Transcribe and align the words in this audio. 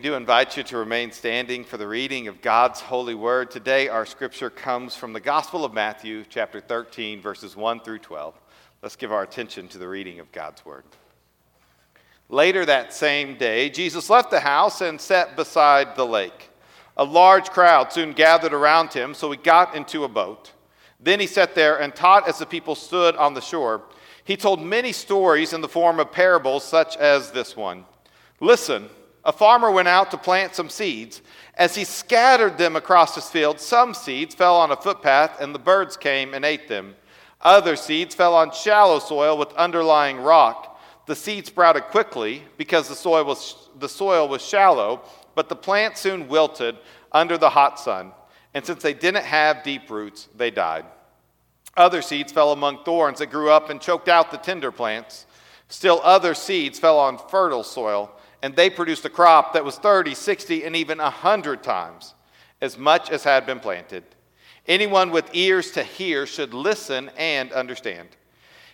We 0.00 0.08
do 0.08 0.14
invite 0.14 0.56
you 0.56 0.62
to 0.62 0.78
remain 0.78 1.12
standing 1.12 1.62
for 1.62 1.76
the 1.76 1.86
reading 1.86 2.26
of 2.26 2.40
God's 2.40 2.80
holy 2.80 3.14
word. 3.14 3.50
Today, 3.50 3.88
our 3.88 4.06
scripture 4.06 4.48
comes 4.48 4.96
from 4.96 5.12
the 5.12 5.20
Gospel 5.20 5.62
of 5.62 5.74
Matthew, 5.74 6.24
chapter 6.26 6.58
13, 6.58 7.20
verses 7.20 7.54
1 7.54 7.80
through 7.80 7.98
12. 7.98 8.34
Let's 8.80 8.96
give 8.96 9.12
our 9.12 9.22
attention 9.22 9.68
to 9.68 9.76
the 9.76 9.86
reading 9.86 10.18
of 10.18 10.32
God's 10.32 10.64
word. 10.64 10.84
Later 12.30 12.64
that 12.64 12.94
same 12.94 13.36
day, 13.36 13.68
Jesus 13.68 14.08
left 14.08 14.30
the 14.30 14.40
house 14.40 14.80
and 14.80 14.98
sat 14.98 15.36
beside 15.36 15.96
the 15.96 16.06
lake. 16.06 16.48
A 16.96 17.04
large 17.04 17.50
crowd 17.50 17.92
soon 17.92 18.14
gathered 18.14 18.54
around 18.54 18.94
him, 18.94 19.12
so 19.12 19.30
he 19.30 19.36
got 19.36 19.74
into 19.74 20.04
a 20.04 20.08
boat. 20.08 20.52
Then 20.98 21.20
he 21.20 21.26
sat 21.26 21.54
there 21.54 21.78
and 21.78 21.94
taught 21.94 22.26
as 22.26 22.38
the 22.38 22.46
people 22.46 22.74
stood 22.74 23.16
on 23.16 23.34
the 23.34 23.42
shore. 23.42 23.82
He 24.24 24.38
told 24.38 24.62
many 24.62 24.92
stories 24.92 25.52
in 25.52 25.60
the 25.60 25.68
form 25.68 26.00
of 26.00 26.10
parables, 26.10 26.64
such 26.64 26.96
as 26.96 27.32
this 27.32 27.54
one 27.54 27.84
Listen, 28.40 28.88
a 29.24 29.32
farmer 29.32 29.70
went 29.70 29.88
out 29.88 30.10
to 30.10 30.18
plant 30.18 30.54
some 30.54 30.68
seeds. 30.68 31.20
As 31.54 31.74
he 31.74 31.84
scattered 31.84 32.56
them 32.56 32.76
across 32.76 33.14
his 33.14 33.28
field, 33.28 33.60
some 33.60 33.92
seeds 33.92 34.34
fell 34.34 34.56
on 34.56 34.70
a 34.70 34.76
footpath, 34.76 35.40
and 35.40 35.54
the 35.54 35.58
birds 35.58 35.96
came 35.96 36.32
and 36.32 36.44
ate 36.44 36.68
them. 36.68 36.94
Other 37.42 37.76
seeds 37.76 38.14
fell 38.14 38.34
on 38.34 38.52
shallow 38.52 38.98
soil 38.98 39.36
with 39.36 39.52
underlying 39.54 40.18
rock. 40.18 40.80
The 41.06 41.16
seed 41.16 41.46
sprouted 41.46 41.84
quickly 41.84 42.42
because 42.56 42.88
the 42.88 42.94
soil 42.94 43.24
was, 43.24 43.68
the 43.78 43.88
soil 43.88 44.28
was 44.28 44.42
shallow, 44.42 45.02
but 45.34 45.48
the 45.48 45.56
plant 45.56 45.98
soon 45.98 46.28
wilted 46.28 46.76
under 47.12 47.36
the 47.36 47.50
hot 47.50 47.78
sun. 47.78 48.12
And 48.54 48.64
since 48.64 48.82
they 48.82 48.94
didn't 48.94 49.24
have 49.24 49.62
deep 49.62 49.90
roots, 49.90 50.28
they 50.36 50.50
died. 50.50 50.84
Other 51.76 52.02
seeds 52.02 52.32
fell 52.32 52.52
among 52.52 52.84
thorns 52.84 53.20
that 53.20 53.30
grew 53.30 53.50
up 53.50 53.70
and 53.70 53.80
choked 53.80 54.08
out 54.08 54.30
the 54.30 54.36
tender 54.36 54.72
plants. 54.72 55.26
Still, 55.68 56.00
other 56.02 56.34
seeds 56.34 56.78
fell 56.78 56.98
on 56.98 57.16
fertile 57.16 57.62
soil 57.62 58.10
and 58.42 58.56
they 58.56 58.70
produced 58.70 59.04
a 59.04 59.10
crop 59.10 59.52
that 59.52 59.64
was 59.64 59.76
30, 59.76 60.14
60, 60.14 60.64
and 60.64 60.74
even 60.76 60.98
100 60.98 61.62
times 61.62 62.14
as 62.60 62.78
much 62.78 63.10
as 63.10 63.24
had 63.24 63.46
been 63.46 63.60
planted. 63.60 64.04
Anyone 64.66 65.10
with 65.10 65.30
ears 65.32 65.70
to 65.72 65.82
hear 65.82 66.26
should 66.26 66.54
listen 66.54 67.10
and 67.16 67.52
understand. 67.52 68.08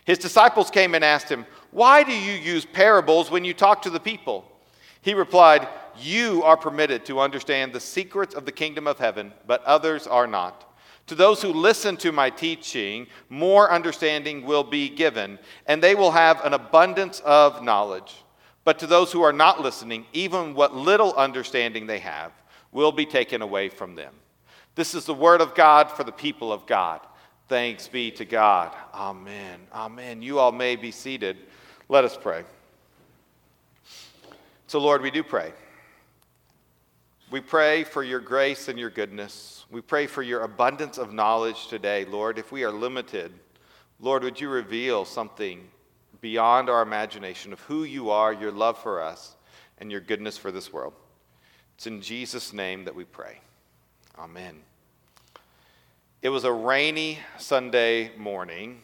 His 0.05 0.17
disciples 0.17 0.69
came 0.69 0.95
and 0.95 1.03
asked 1.03 1.29
him, 1.29 1.45
Why 1.71 2.03
do 2.03 2.13
you 2.13 2.33
use 2.33 2.65
parables 2.65 3.31
when 3.31 3.43
you 3.43 3.53
talk 3.53 3.81
to 3.81 3.89
the 3.89 3.99
people? 3.99 4.49
He 5.01 5.13
replied, 5.13 5.67
You 5.97 6.43
are 6.43 6.57
permitted 6.57 7.05
to 7.05 7.19
understand 7.19 7.73
the 7.73 7.79
secrets 7.79 8.35
of 8.35 8.45
the 8.45 8.51
kingdom 8.51 8.87
of 8.87 8.99
heaven, 8.99 9.33
but 9.45 9.63
others 9.63 10.07
are 10.07 10.27
not. 10.27 10.63
To 11.07 11.15
those 11.15 11.41
who 11.41 11.53
listen 11.53 11.95
to 11.97 12.11
my 12.11 12.29
teaching, 12.29 13.07
more 13.29 13.71
understanding 13.71 14.45
will 14.45 14.63
be 14.63 14.89
given, 14.89 15.39
and 15.65 15.81
they 15.81 15.95
will 15.95 16.11
have 16.11 16.43
an 16.43 16.53
abundance 16.53 17.21
of 17.21 17.63
knowledge. 17.63 18.13
But 18.67 18.79
to 18.79 18.87
those 18.87 19.13
who 19.13 19.21
are 19.21 19.31
not 19.31 19.61
listening, 19.61 20.05
even 20.11 20.53
what 20.53 20.75
little 20.75 21.13
understanding 21.13 21.87
they 21.87 21.99
have 21.99 22.33
will 22.73 22.91
be 22.91 23.05
taken 23.05 23.41
away 23.41 23.69
from 23.69 23.95
them. 23.95 24.13
This 24.75 24.93
is 24.93 25.05
the 25.05 25.13
word 25.13 25.39
of 25.39 25.55
God 25.55 25.89
for 25.89 26.03
the 26.03 26.11
people 26.11 26.51
of 26.51 26.65
God. 26.65 26.99
Thanks 27.47 27.87
be 27.87 28.11
to 28.11 28.25
God. 28.25 28.75
Amen. 28.93 29.61
Amen. 29.73 30.21
You 30.21 30.39
all 30.39 30.51
may 30.51 30.75
be 30.75 30.91
seated. 30.91 31.37
Let 31.87 32.03
us 32.03 32.17
pray. 32.21 32.43
So, 34.67 34.79
Lord, 34.79 35.01
we 35.01 35.11
do 35.11 35.23
pray. 35.23 35.53
We 37.31 37.39
pray 37.39 37.85
for 37.85 38.03
your 38.03 38.19
grace 38.19 38.67
and 38.67 38.77
your 38.77 38.89
goodness. 38.89 39.65
We 39.71 39.79
pray 39.79 40.07
for 40.07 40.23
your 40.23 40.41
abundance 40.41 40.97
of 40.97 41.13
knowledge 41.13 41.67
today, 41.67 42.03
Lord. 42.03 42.37
If 42.37 42.51
we 42.51 42.65
are 42.65 42.71
limited, 42.73 43.31
Lord, 44.01 44.25
would 44.25 44.41
you 44.41 44.49
reveal 44.49 45.05
something 45.05 45.69
beyond 46.21 46.69
our 46.69 46.81
imagination 46.81 47.53
of 47.53 47.59
who 47.61 47.83
you 47.83 48.09
are, 48.09 48.33
your 48.33 48.51
love 48.51 48.77
for 48.77 49.01
us, 49.01 49.35
and 49.77 49.91
your 49.91 50.01
goodness 50.01 50.37
for 50.37 50.51
this 50.51 50.73
world. 50.73 50.93
It's 51.75 51.87
in 51.87 52.01
Jesus' 52.01 52.53
name 52.53 52.85
that 52.85 52.95
we 52.95 53.03
pray. 53.03 53.39
Amen. 54.17 54.61
It 56.21 56.29
was 56.29 56.43
a 56.43 56.51
rainy 56.51 57.19
Sunday 57.37 58.11
morning, 58.17 58.79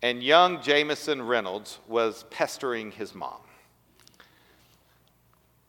and 0.00 0.22
young 0.22 0.62
Jameson 0.62 1.20
Reynolds 1.22 1.78
was 1.86 2.24
pestering 2.30 2.92
his 2.92 3.14
mom. 3.14 3.40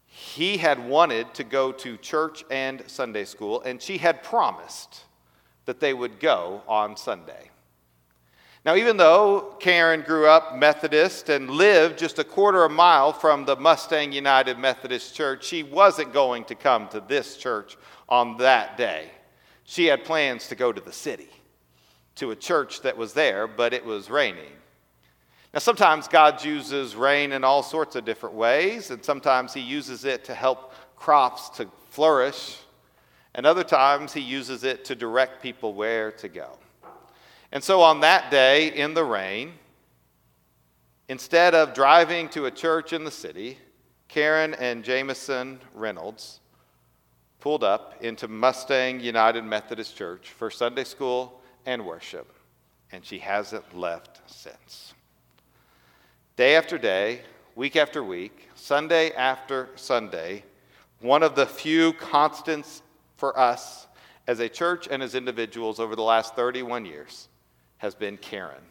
He 0.05 0.57
had 0.57 0.87
wanted 0.87 1.33
to 1.33 1.43
go 1.43 1.71
to 1.73 1.97
church 1.97 2.45
and 2.49 2.83
Sunday 2.87 3.25
school, 3.25 3.61
and 3.61 3.81
she 3.81 3.97
had 3.97 4.23
promised 4.23 5.03
that 5.65 5.79
they 5.79 5.93
would 5.93 6.19
go 6.19 6.61
on 6.67 6.95
Sunday. 6.95 7.49
Now, 8.67 8.75
even 8.75 8.97
though 8.97 9.55
Karen 9.61 10.01
grew 10.01 10.27
up 10.27 10.57
Methodist 10.57 11.29
and 11.29 11.49
lived 11.49 11.97
just 11.97 12.19
a 12.19 12.23
quarter 12.25 12.65
of 12.65 12.71
a 12.73 12.75
mile 12.75 13.13
from 13.13 13.45
the 13.45 13.55
Mustang 13.55 14.11
United 14.11 14.59
Methodist 14.59 15.15
Church, 15.15 15.45
she 15.45 15.63
wasn't 15.63 16.11
going 16.11 16.43
to 16.43 16.53
come 16.53 16.89
to 16.89 16.99
this 16.99 17.37
church 17.37 17.77
on 18.09 18.35
that 18.39 18.75
day. 18.75 19.09
She 19.63 19.85
had 19.85 20.03
plans 20.03 20.49
to 20.49 20.55
go 20.55 20.73
to 20.73 20.81
the 20.81 20.91
city, 20.91 21.29
to 22.15 22.31
a 22.31 22.35
church 22.35 22.81
that 22.81 22.97
was 22.97 23.13
there, 23.13 23.47
but 23.47 23.73
it 23.73 23.85
was 23.85 24.09
raining. 24.09 24.51
Now, 25.53 25.59
sometimes 25.59 26.09
God 26.09 26.43
uses 26.43 26.93
rain 26.93 27.31
in 27.31 27.45
all 27.45 27.63
sorts 27.63 27.95
of 27.95 28.03
different 28.03 28.35
ways, 28.35 28.91
and 28.91 29.01
sometimes 29.01 29.53
He 29.53 29.61
uses 29.61 30.03
it 30.03 30.25
to 30.25 30.35
help 30.35 30.73
crops 30.97 31.47
to 31.51 31.69
flourish, 31.91 32.57
and 33.33 33.45
other 33.45 33.63
times 33.63 34.11
He 34.11 34.19
uses 34.19 34.65
it 34.65 34.83
to 34.83 34.93
direct 34.93 35.41
people 35.41 35.73
where 35.73 36.11
to 36.11 36.27
go. 36.27 36.57
And 37.51 37.63
so 37.63 37.81
on 37.81 38.01
that 38.01 38.29
day 38.29 38.67
in 38.67 38.93
the 38.93 39.03
rain, 39.03 39.53
instead 41.07 41.55
of 41.55 41.73
driving 41.73 42.27
to 42.29 42.45
a 42.45 42.51
church 42.51 42.91
in 42.91 43.03
the 43.03 43.11
city, 43.11 43.57
Karen 44.07 44.53
and 44.55 44.83
Jameson 44.83 45.59
Reynolds 45.73 46.41
pulled 47.39 47.63
up 47.63 47.95
into 48.01 48.27
Mustang 48.27 48.99
United 48.99 49.43
Methodist 49.43 49.95
Church 49.95 50.29
for 50.29 50.49
Sunday 50.49 50.83
school 50.83 51.39
and 51.65 51.85
worship, 51.85 52.33
and 52.91 53.05
she 53.05 53.19
hasn't 53.19 53.77
left 53.77 54.19
since. 54.25 54.93
Day 56.35 56.55
after 56.55 56.77
day, 56.77 57.21
week 57.55 57.75
after 57.75 58.03
week, 58.03 58.49
Sunday 58.55 59.11
after 59.11 59.69
Sunday, 59.75 60.43
one 60.99 61.23
of 61.23 61.35
the 61.35 61.45
few 61.45 61.93
constants 61.93 62.81
for 63.15 63.37
us 63.39 63.87
as 64.27 64.39
a 64.39 64.49
church 64.49 64.87
and 64.91 65.01
as 65.01 65.15
individuals 65.15 65.79
over 65.79 65.95
the 65.95 66.03
last 66.03 66.35
31 66.35 66.85
years 66.85 67.29
has 67.77 67.95
been 67.95 68.17
Karen. 68.17 68.61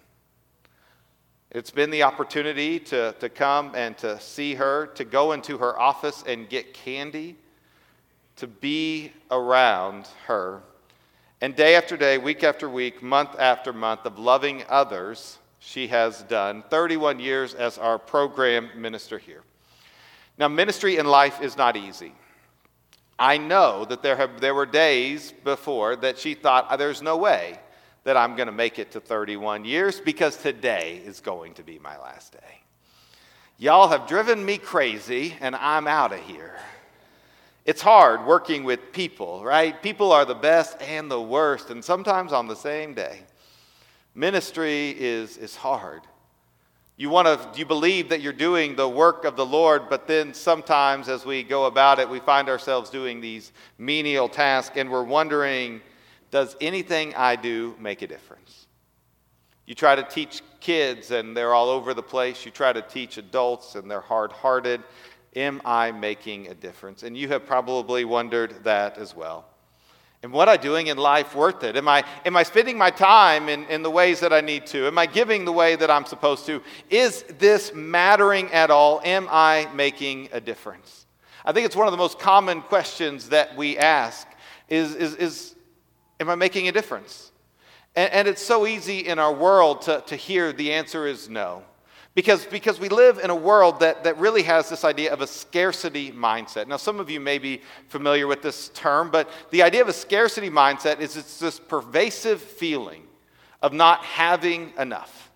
It's 1.50 1.70
been 1.70 1.90
the 1.90 2.02
opportunity 2.02 2.78
to, 2.80 3.14
to 3.20 3.28
come 3.28 3.72
and 3.74 3.96
to 3.98 4.20
see 4.20 4.54
her, 4.54 4.88
to 4.88 5.04
go 5.04 5.32
into 5.32 5.58
her 5.58 5.78
office 5.78 6.24
and 6.26 6.48
get 6.48 6.74
candy, 6.74 7.36
to 8.36 8.46
be 8.46 9.12
around 9.30 10.08
her. 10.26 10.60
And 11.40 11.54
day 11.54 11.76
after 11.76 11.96
day, 11.96 12.18
week 12.18 12.42
after 12.42 12.68
week, 12.68 13.02
month 13.02 13.38
after 13.38 13.72
month 13.72 14.04
of 14.06 14.18
loving 14.18 14.64
others, 14.68 15.38
she 15.58 15.86
has 15.88 16.22
done 16.24 16.64
31 16.68 17.20
years 17.20 17.54
as 17.54 17.78
our 17.78 17.98
program 17.98 18.70
minister 18.76 19.18
here. 19.18 19.42
Now, 20.38 20.48
ministry 20.48 20.96
in 20.96 21.06
life 21.06 21.40
is 21.40 21.56
not 21.56 21.76
easy. 21.76 22.12
I 23.18 23.38
know 23.38 23.84
that 23.86 24.02
there, 24.02 24.16
have, 24.16 24.40
there 24.40 24.54
were 24.54 24.66
days 24.66 25.32
before 25.44 25.96
that 25.96 26.18
she 26.18 26.34
thought, 26.34 26.76
there's 26.78 27.00
no 27.00 27.16
way 27.16 27.58
that 28.06 28.16
I'm 28.16 28.36
going 28.36 28.46
to 28.46 28.52
make 28.52 28.78
it 28.78 28.92
to 28.92 29.00
31 29.00 29.64
years 29.64 29.98
because 29.98 30.36
today 30.36 31.02
is 31.04 31.18
going 31.18 31.54
to 31.54 31.64
be 31.64 31.80
my 31.80 31.98
last 31.98 32.30
day. 32.30 32.60
Y'all 33.58 33.88
have 33.88 34.06
driven 34.06 34.44
me 34.44 34.58
crazy, 34.58 35.34
and 35.40 35.56
I'm 35.56 35.88
out 35.88 36.12
of 36.12 36.20
here. 36.20 36.54
It's 37.64 37.82
hard 37.82 38.24
working 38.24 38.62
with 38.62 38.92
people, 38.92 39.42
right? 39.42 39.82
People 39.82 40.12
are 40.12 40.24
the 40.24 40.36
best 40.36 40.80
and 40.82 41.10
the 41.10 41.20
worst, 41.20 41.70
and 41.70 41.84
sometimes 41.84 42.32
on 42.32 42.46
the 42.46 42.54
same 42.54 42.94
day. 42.94 43.22
Ministry 44.14 44.90
is, 44.90 45.36
is 45.36 45.56
hard. 45.56 46.02
You 46.96 47.10
want 47.10 47.26
to 47.26 47.58
you 47.58 47.66
believe 47.66 48.10
that 48.10 48.20
you're 48.20 48.32
doing 48.32 48.76
the 48.76 48.88
work 48.88 49.24
of 49.24 49.34
the 49.34 49.44
Lord, 49.44 49.88
but 49.90 50.06
then 50.06 50.32
sometimes 50.32 51.08
as 51.08 51.26
we 51.26 51.42
go 51.42 51.64
about 51.64 51.98
it, 51.98 52.08
we 52.08 52.20
find 52.20 52.48
ourselves 52.48 52.88
doing 52.88 53.20
these 53.20 53.50
menial 53.78 54.28
tasks 54.28 54.76
and 54.76 54.92
we're 54.92 55.02
wondering, 55.02 55.80
does 56.36 56.54
anything 56.60 57.14
I 57.14 57.34
do 57.34 57.74
make 57.80 58.02
a 58.02 58.06
difference? 58.06 58.66
You 59.64 59.74
try 59.74 59.94
to 59.94 60.02
teach 60.02 60.42
kids 60.60 61.10
and 61.10 61.34
they're 61.34 61.54
all 61.54 61.70
over 61.70 61.94
the 61.94 62.02
place. 62.02 62.44
You 62.44 62.50
try 62.50 62.74
to 62.74 62.82
teach 62.82 63.16
adults 63.16 63.74
and 63.74 63.90
they're 63.90 64.02
hard 64.02 64.32
hearted. 64.32 64.82
Am 65.34 65.62
I 65.64 65.92
making 65.92 66.48
a 66.48 66.54
difference? 66.54 67.04
And 67.04 67.16
you 67.16 67.28
have 67.28 67.46
probably 67.46 68.04
wondered 68.04 68.64
that 68.64 68.98
as 68.98 69.16
well. 69.16 69.46
And 70.22 70.30
what 70.30 70.46
I 70.46 70.58
doing 70.58 70.88
in 70.88 70.98
life 70.98 71.34
worth 71.34 71.64
it? 71.64 71.74
Am 71.74 71.88
I, 71.88 72.04
am 72.26 72.36
I 72.36 72.42
spending 72.42 72.76
my 72.76 72.90
time 72.90 73.48
in, 73.48 73.64
in 73.70 73.82
the 73.82 73.90
ways 73.90 74.20
that 74.20 74.34
I 74.34 74.42
need 74.42 74.66
to? 74.66 74.88
Am 74.88 74.98
I 74.98 75.06
giving 75.06 75.46
the 75.46 75.52
way 75.52 75.74
that 75.74 75.90
I'm 75.90 76.04
supposed 76.04 76.44
to? 76.48 76.60
Is 76.90 77.22
this 77.38 77.72
mattering 77.72 78.52
at 78.52 78.70
all? 78.70 79.00
Am 79.06 79.26
I 79.30 79.70
making 79.74 80.28
a 80.32 80.40
difference? 80.42 81.06
I 81.46 81.52
think 81.52 81.64
it's 81.64 81.76
one 81.76 81.86
of 81.86 81.92
the 81.92 81.96
most 81.96 82.18
common 82.18 82.60
questions 82.60 83.30
that 83.30 83.56
we 83.56 83.78
ask 83.78 84.28
is, 84.68 84.94
is, 84.94 85.14
is 85.14 85.55
am 86.20 86.30
I 86.30 86.34
making 86.34 86.68
a 86.68 86.72
difference? 86.72 87.32
And, 87.94 88.12
and 88.12 88.28
it's 88.28 88.42
so 88.42 88.66
easy 88.66 89.00
in 89.00 89.18
our 89.18 89.32
world 89.32 89.82
to, 89.82 90.02
to 90.06 90.16
hear 90.16 90.52
the 90.52 90.72
answer 90.72 91.06
is 91.06 91.28
no. 91.28 91.62
Because, 92.14 92.46
because 92.46 92.80
we 92.80 92.88
live 92.88 93.18
in 93.18 93.28
a 93.28 93.36
world 93.36 93.80
that, 93.80 94.04
that 94.04 94.16
really 94.16 94.42
has 94.44 94.70
this 94.70 94.84
idea 94.84 95.12
of 95.12 95.20
a 95.20 95.26
scarcity 95.26 96.10
mindset. 96.10 96.66
Now, 96.66 96.78
some 96.78 96.98
of 96.98 97.10
you 97.10 97.20
may 97.20 97.36
be 97.36 97.60
familiar 97.88 98.26
with 98.26 98.40
this 98.40 98.70
term, 98.70 99.10
but 99.10 99.28
the 99.50 99.62
idea 99.62 99.82
of 99.82 99.88
a 99.88 99.92
scarcity 99.92 100.48
mindset 100.48 101.00
is 101.00 101.18
it's 101.18 101.38
this 101.38 101.60
pervasive 101.60 102.40
feeling 102.40 103.02
of 103.60 103.74
not 103.74 104.02
having 104.02 104.72
enough. 104.78 105.30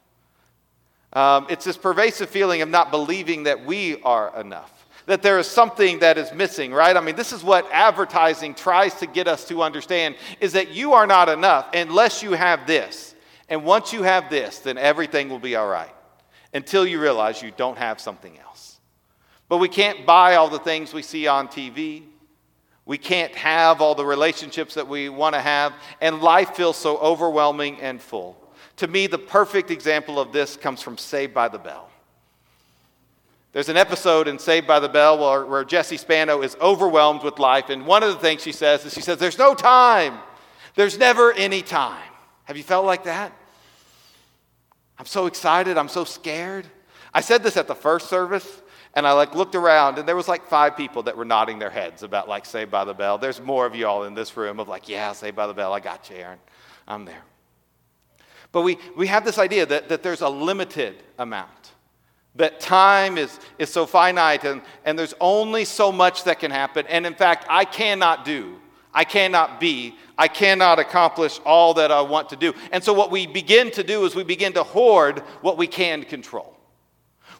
Um, 1.12 1.48
it's 1.50 1.66
this 1.66 1.76
pervasive 1.76 2.30
feeling 2.30 2.62
of 2.62 2.70
not 2.70 2.90
believing 2.90 3.42
that 3.42 3.66
we 3.66 4.00
are 4.02 4.40
enough, 4.40 4.79
that 5.10 5.22
there 5.22 5.40
is 5.40 5.48
something 5.48 5.98
that 5.98 6.16
is 6.16 6.32
missing, 6.32 6.72
right? 6.72 6.96
I 6.96 7.00
mean, 7.00 7.16
this 7.16 7.32
is 7.32 7.42
what 7.42 7.68
advertising 7.72 8.54
tries 8.54 8.94
to 9.00 9.08
get 9.08 9.26
us 9.26 9.44
to 9.48 9.60
understand 9.60 10.14
is 10.38 10.52
that 10.52 10.70
you 10.70 10.92
are 10.92 11.04
not 11.04 11.28
enough 11.28 11.66
unless 11.74 12.22
you 12.22 12.34
have 12.34 12.64
this. 12.64 13.16
And 13.48 13.64
once 13.64 13.92
you 13.92 14.04
have 14.04 14.30
this, 14.30 14.60
then 14.60 14.78
everything 14.78 15.28
will 15.28 15.40
be 15.40 15.56
all 15.56 15.66
right 15.66 15.92
until 16.54 16.86
you 16.86 17.00
realize 17.00 17.42
you 17.42 17.50
don't 17.56 17.76
have 17.76 18.00
something 18.00 18.38
else. 18.38 18.78
But 19.48 19.56
we 19.56 19.66
can't 19.68 20.06
buy 20.06 20.36
all 20.36 20.48
the 20.48 20.60
things 20.60 20.94
we 20.94 21.02
see 21.02 21.26
on 21.26 21.48
TV. 21.48 22.04
We 22.86 22.96
can't 22.96 23.34
have 23.34 23.80
all 23.80 23.96
the 23.96 24.06
relationships 24.06 24.74
that 24.74 24.86
we 24.86 25.08
want 25.08 25.34
to 25.34 25.40
have, 25.40 25.72
and 26.00 26.20
life 26.20 26.54
feels 26.54 26.76
so 26.76 26.98
overwhelming 26.98 27.80
and 27.80 28.00
full. 28.00 28.36
To 28.76 28.86
me, 28.86 29.08
the 29.08 29.18
perfect 29.18 29.72
example 29.72 30.20
of 30.20 30.30
this 30.30 30.56
comes 30.56 30.80
from 30.80 30.96
Saved 30.96 31.34
by 31.34 31.48
the 31.48 31.58
Bell. 31.58 31.89
There's 33.52 33.68
an 33.68 33.76
episode 33.76 34.28
in 34.28 34.38
Saved 34.38 34.66
by 34.66 34.78
the 34.78 34.88
Bell 34.88 35.18
where, 35.18 35.44
where 35.44 35.64
Jessie 35.64 35.96
Spano 35.96 36.42
is 36.42 36.56
overwhelmed 36.60 37.24
with 37.24 37.38
life, 37.38 37.68
and 37.68 37.84
one 37.86 38.02
of 38.02 38.10
the 38.10 38.20
things 38.20 38.42
she 38.42 38.52
says 38.52 38.84
is 38.84 38.94
she 38.94 39.00
says, 39.00 39.18
There's 39.18 39.38
no 39.38 39.54
time. 39.54 40.18
There's 40.74 40.98
never 40.98 41.32
any 41.32 41.62
time. 41.62 42.10
Have 42.44 42.56
you 42.56 42.62
felt 42.62 42.86
like 42.86 43.04
that? 43.04 43.32
I'm 44.98 45.06
so 45.06 45.26
excited. 45.26 45.78
I'm 45.78 45.88
so 45.88 46.04
scared. 46.04 46.66
I 47.12 47.22
said 47.22 47.42
this 47.42 47.56
at 47.56 47.66
the 47.66 47.74
first 47.74 48.08
service, 48.08 48.62
and 48.94 49.06
I 49.06 49.12
like 49.12 49.34
looked 49.34 49.54
around, 49.54 49.98
and 49.98 50.06
there 50.06 50.14
was 50.14 50.28
like 50.28 50.46
five 50.46 50.76
people 50.76 51.02
that 51.04 51.16
were 51.16 51.24
nodding 51.24 51.58
their 51.58 51.70
heads 51.70 52.02
about 52.02 52.28
like 52.28 52.46
Saved 52.46 52.70
by 52.70 52.84
the 52.84 52.94
Bell. 52.94 53.18
There's 53.18 53.40
more 53.40 53.66
of 53.66 53.74
you 53.74 53.86
all 53.86 54.04
in 54.04 54.14
this 54.14 54.36
room 54.36 54.60
of 54.60 54.68
like, 54.68 54.88
yeah, 54.88 55.12
Saved 55.12 55.36
by 55.36 55.46
the 55.46 55.54
Bell. 55.54 55.72
I 55.72 55.80
got 55.80 56.08
you, 56.10 56.16
Aaron. 56.16 56.38
I'm 56.86 57.04
there. 57.04 57.22
But 58.52 58.62
we, 58.62 58.78
we 58.96 59.06
have 59.06 59.24
this 59.24 59.38
idea 59.38 59.66
that, 59.66 59.88
that 59.88 60.02
there's 60.02 60.22
a 60.22 60.28
limited 60.28 61.02
amount, 61.18 61.72
that 62.36 62.60
time 62.60 63.18
is, 63.18 63.38
is 63.58 63.70
so 63.70 63.86
finite, 63.86 64.44
and, 64.44 64.62
and 64.84 64.98
there's 64.98 65.14
only 65.20 65.64
so 65.64 65.90
much 65.90 66.24
that 66.24 66.38
can 66.38 66.50
happen. 66.50 66.86
And 66.88 67.04
in 67.06 67.14
fact, 67.14 67.46
I 67.48 67.64
cannot 67.64 68.24
do 68.24 68.60
I 68.92 69.04
cannot 69.04 69.60
be, 69.60 69.96
I 70.18 70.28
cannot 70.28 70.78
accomplish 70.78 71.40
all 71.44 71.74
that 71.74 71.92
I 71.92 72.00
want 72.00 72.28
to 72.30 72.36
do. 72.36 72.52
And 72.72 72.82
so, 72.82 72.92
what 72.92 73.10
we 73.10 73.26
begin 73.26 73.70
to 73.72 73.84
do 73.84 74.04
is 74.04 74.14
we 74.14 74.24
begin 74.24 74.52
to 74.54 74.62
hoard 74.62 75.20
what 75.40 75.56
we 75.56 75.66
can 75.66 76.02
control. 76.04 76.56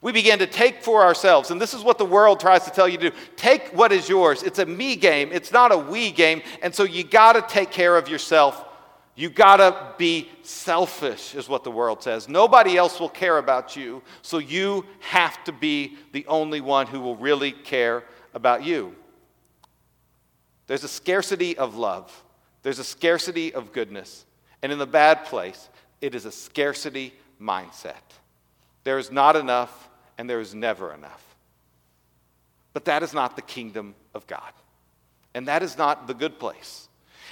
We 0.03 0.13
begin 0.13 0.39
to 0.39 0.47
take 0.47 0.83
for 0.83 1.03
ourselves, 1.03 1.51
and 1.51 1.61
this 1.61 1.75
is 1.75 1.83
what 1.83 1.99
the 1.99 2.07
world 2.07 2.41
tries 2.41 2.65
to 2.65 2.71
tell 2.71 2.89
you 2.89 2.97
to 2.99 3.11
do 3.11 3.17
take 3.37 3.69
what 3.69 3.93
is 3.93 4.09
yours. 4.09 4.43
It's 4.43 4.59
a 4.61 4.67
me 4.67 4.97
game, 4.97 5.31
it's 5.33 5.53
not 5.53 5.73
a 5.73 5.79
we 5.79 6.13
game. 6.13 6.43
And 6.63 6.75
so, 6.75 6.85
you 6.85 7.05
got 7.05 7.33
to 7.33 7.43
take 7.43 7.71
care 7.71 7.97
of 7.97 8.09
yourself. 8.09 8.65
You 9.21 9.29
got 9.29 9.59
to 9.59 9.95
be 9.99 10.31
selfish, 10.41 11.35
is 11.35 11.47
what 11.47 11.63
the 11.63 11.71
world 11.71 12.03
says. 12.03 12.27
Nobody 12.27 12.79
else 12.79 12.99
will 12.99 13.11
care 13.11 13.37
about 13.37 13.77
you, 13.77 14.03
so 14.23 14.39
you 14.39 14.87
have 15.01 15.45
to 15.45 15.53
be 15.53 15.99
the 16.13 16.27
only 16.27 16.63
one 16.63 16.87
who 16.87 17.01
will 17.01 17.17
really 17.17 17.53
care 17.53 18.05
about 18.33 18.65
you. 18.65 18.95
There's 20.69 20.85
a 20.85 20.89
scarcity 20.89 21.59
of 21.59 21.77
love, 21.77 22.11
there's 22.63 22.79
a 22.79 22.85
scarcity 22.85 23.53
of 23.53 23.75
goodness. 23.75 24.25
And 24.63 24.73
in 24.73 24.79
the 24.79 24.87
bad 24.87 25.27
place, 25.27 25.69
it 26.01 26.15
is 26.15 26.25
a 26.25 26.33
scarcity 26.33 27.13
mindset. 27.39 27.93
There 28.85 28.97
is 28.97 29.11
not 29.11 29.37
enough, 29.37 29.91
and 30.17 30.31
there 30.31 30.41
is 30.41 30.55
never 30.55 30.95
enough. 30.95 31.37
But 32.73 32.87
that 32.87 33.03
is 33.03 33.13
not 33.13 33.37
the 33.37 33.43
kingdom 33.43 33.95
of 34.15 34.27
God. 34.27 34.53
And 35.35 35.47
that 35.47 35.63
is 35.63 35.77
not 35.77 36.07
the 36.07 36.15
good 36.15 36.39
place. 36.39 36.89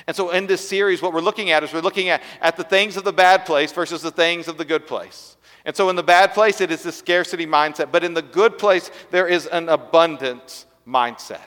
And 0.06 0.16
so, 0.16 0.30
in 0.30 0.46
this 0.46 0.66
series, 0.66 1.02
what 1.02 1.12
we're 1.12 1.20
looking 1.20 1.50
at 1.50 1.62
is 1.64 1.72
we're 1.72 1.80
looking 1.80 2.08
at, 2.08 2.22
at 2.40 2.56
the 2.56 2.64
things 2.64 2.96
of 2.96 3.04
the 3.04 3.12
bad 3.12 3.44
place 3.44 3.72
versus 3.72 4.02
the 4.02 4.10
things 4.10 4.48
of 4.48 4.56
the 4.56 4.64
good 4.64 4.86
place. 4.86 5.36
And 5.64 5.76
so, 5.76 5.90
in 5.90 5.96
the 5.96 6.02
bad 6.02 6.32
place, 6.32 6.60
it 6.60 6.70
is 6.70 6.82
the 6.82 6.92
scarcity 6.92 7.46
mindset. 7.46 7.90
But 7.90 8.04
in 8.04 8.14
the 8.14 8.22
good 8.22 8.58
place, 8.58 8.90
there 9.10 9.26
is 9.26 9.46
an 9.46 9.68
abundance 9.68 10.66
mindset 10.86 11.38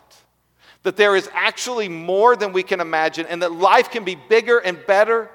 that 0.84 0.98
there 0.98 1.16
is 1.16 1.30
actually 1.34 1.88
more 1.88 2.36
than 2.36 2.54
we 2.54 2.64
can 2.64 2.80
imagine, 2.80 3.28
and 3.28 3.42
that 3.42 3.52
life 3.52 3.92
can 3.92 4.04
be 4.04 4.16
bigger 4.16 4.58
and 4.58 4.84
better 4.88 5.30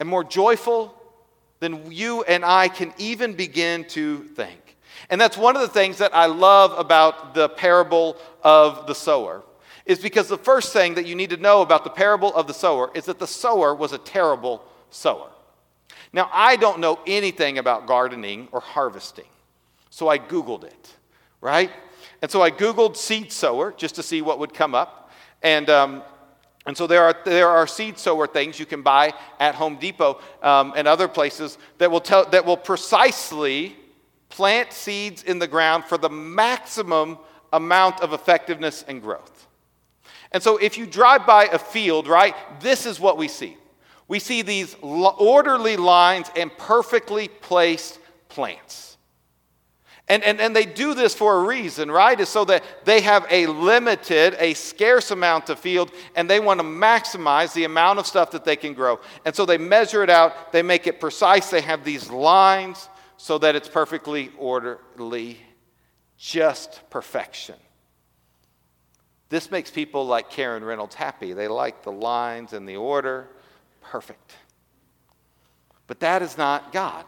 and 0.00 0.08
more 0.08 0.24
joyful 0.24 0.94
than 1.60 1.92
you 1.92 2.22
and 2.24 2.44
I 2.44 2.68
can 2.68 2.92
even 2.98 3.34
begin 3.34 3.84
to 3.88 4.24
think. 4.24 4.76
And 5.10 5.20
that's 5.20 5.36
one 5.36 5.56
of 5.56 5.62
the 5.62 5.68
things 5.68 5.98
that 5.98 6.14
I 6.14 6.26
love 6.26 6.76
about 6.78 7.34
the 7.34 7.48
parable 7.48 8.16
of 8.42 8.86
the 8.86 8.94
sower. 8.94 9.42
Is 9.90 9.98
because 9.98 10.28
the 10.28 10.38
first 10.38 10.72
thing 10.72 10.94
that 10.94 11.04
you 11.04 11.16
need 11.16 11.30
to 11.30 11.36
know 11.36 11.62
about 11.62 11.82
the 11.82 11.90
parable 11.90 12.32
of 12.32 12.46
the 12.46 12.54
sower 12.54 12.92
is 12.94 13.06
that 13.06 13.18
the 13.18 13.26
sower 13.26 13.74
was 13.74 13.92
a 13.92 13.98
terrible 13.98 14.62
sower. 14.90 15.28
Now, 16.12 16.30
I 16.32 16.54
don't 16.54 16.78
know 16.78 17.00
anything 17.08 17.58
about 17.58 17.88
gardening 17.88 18.46
or 18.52 18.60
harvesting, 18.60 19.26
so 19.90 20.06
I 20.06 20.16
Googled 20.16 20.62
it, 20.62 20.94
right? 21.40 21.72
And 22.22 22.30
so 22.30 22.40
I 22.40 22.52
Googled 22.52 22.96
seed 22.96 23.32
sower 23.32 23.74
just 23.76 23.96
to 23.96 24.04
see 24.04 24.22
what 24.22 24.38
would 24.38 24.54
come 24.54 24.76
up. 24.76 25.10
And, 25.42 25.68
um, 25.68 26.04
and 26.66 26.76
so 26.76 26.86
there 26.86 27.02
are, 27.02 27.16
there 27.24 27.48
are 27.48 27.66
seed 27.66 27.98
sower 27.98 28.28
things 28.28 28.60
you 28.60 28.66
can 28.66 28.82
buy 28.82 29.12
at 29.40 29.56
Home 29.56 29.74
Depot 29.74 30.20
um, 30.40 30.72
and 30.76 30.86
other 30.86 31.08
places 31.08 31.58
that 31.78 31.90
will, 31.90 32.00
tell, 32.00 32.30
that 32.30 32.46
will 32.46 32.56
precisely 32.56 33.74
plant 34.28 34.72
seeds 34.72 35.24
in 35.24 35.40
the 35.40 35.48
ground 35.48 35.84
for 35.84 35.98
the 35.98 36.10
maximum 36.10 37.18
amount 37.52 38.00
of 38.02 38.12
effectiveness 38.12 38.84
and 38.86 39.02
growth. 39.02 39.48
And 40.32 40.42
so 40.42 40.56
if 40.56 40.78
you 40.78 40.86
drive 40.86 41.26
by 41.26 41.44
a 41.46 41.58
field, 41.58 42.06
right, 42.06 42.34
this 42.60 42.86
is 42.86 43.00
what 43.00 43.16
we 43.16 43.28
see. 43.28 43.56
We 44.06 44.18
see 44.18 44.42
these 44.42 44.76
orderly 44.82 45.76
lines 45.76 46.30
and 46.34 46.56
perfectly 46.56 47.28
placed 47.28 47.98
plants. 48.28 48.90
And, 50.08 50.24
and, 50.24 50.40
and 50.40 50.56
they 50.56 50.64
do 50.64 50.94
this 50.94 51.14
for 51.14 51.36
a 51.36 51.46
reason, 51.46 51.88
right? 51.88 52.18
Is 52.18 52.28
so 52.28 52.44
that 52.46 52.64
they 52.84 53.00
have 53.02 53.24
a 53.30 53.46
limited, 53.46 54.34
a 54.40 54.54
scarce 54.54 55.12
amount 55.12 55.50
of 55.50 55.60
field, 55.60 55.92
and 56.16 56.28
they 56.28 56.40
want 56.40 56.58
to 56.58 56.66
maximize 56.66 57.52
the 57.52 57.62
amount 57.62 58.00
of 58.00 58.06
stuff 58.08 58.32
that 58.32 58.44
they 58.44 58.56
can 58.56 58.74
grow. 58.74 58.98
And 59.24 59.32
so 59.32 59.46
they 59.46 59.56
measure 59.56 60.02
it 60.02 60.10
out, 60.10 60.50
they 60.50 60.62
make 60.62 60.88
it 60.88 60.98
precise, 60.98 61.48
they 61.50 61.60
have 61.60 61.84
these 61.84 62.10
lines 62.10 62.88
so 63.16 63.38
that 63.38 63.54
it's 63.54 63.68
perfectly 63.68 64.32
orderly, 64.36 65.38
just 66.18 66.82
perfection. 66.90 67.54
This 69.30 69.50
makes 69.50 69.70
people 69.70 70.06
like 70.06 70.28
Karen 70.28 70.62
Reynolds 70.62 70.96
happy. 70.96 71.32
They 71.32 71.48
like 71.48 71.82
the 71.82 71.92
lines 71.92 72.52
and 72.52 72.68
the 72.68 72.76
order, 72.76 73.28
perfect. 73.80 74.34
But 75.86 76.00
that 76.00 76.20
is 76.20 76.36
not 76.36 76.72
God. 76.72 77.04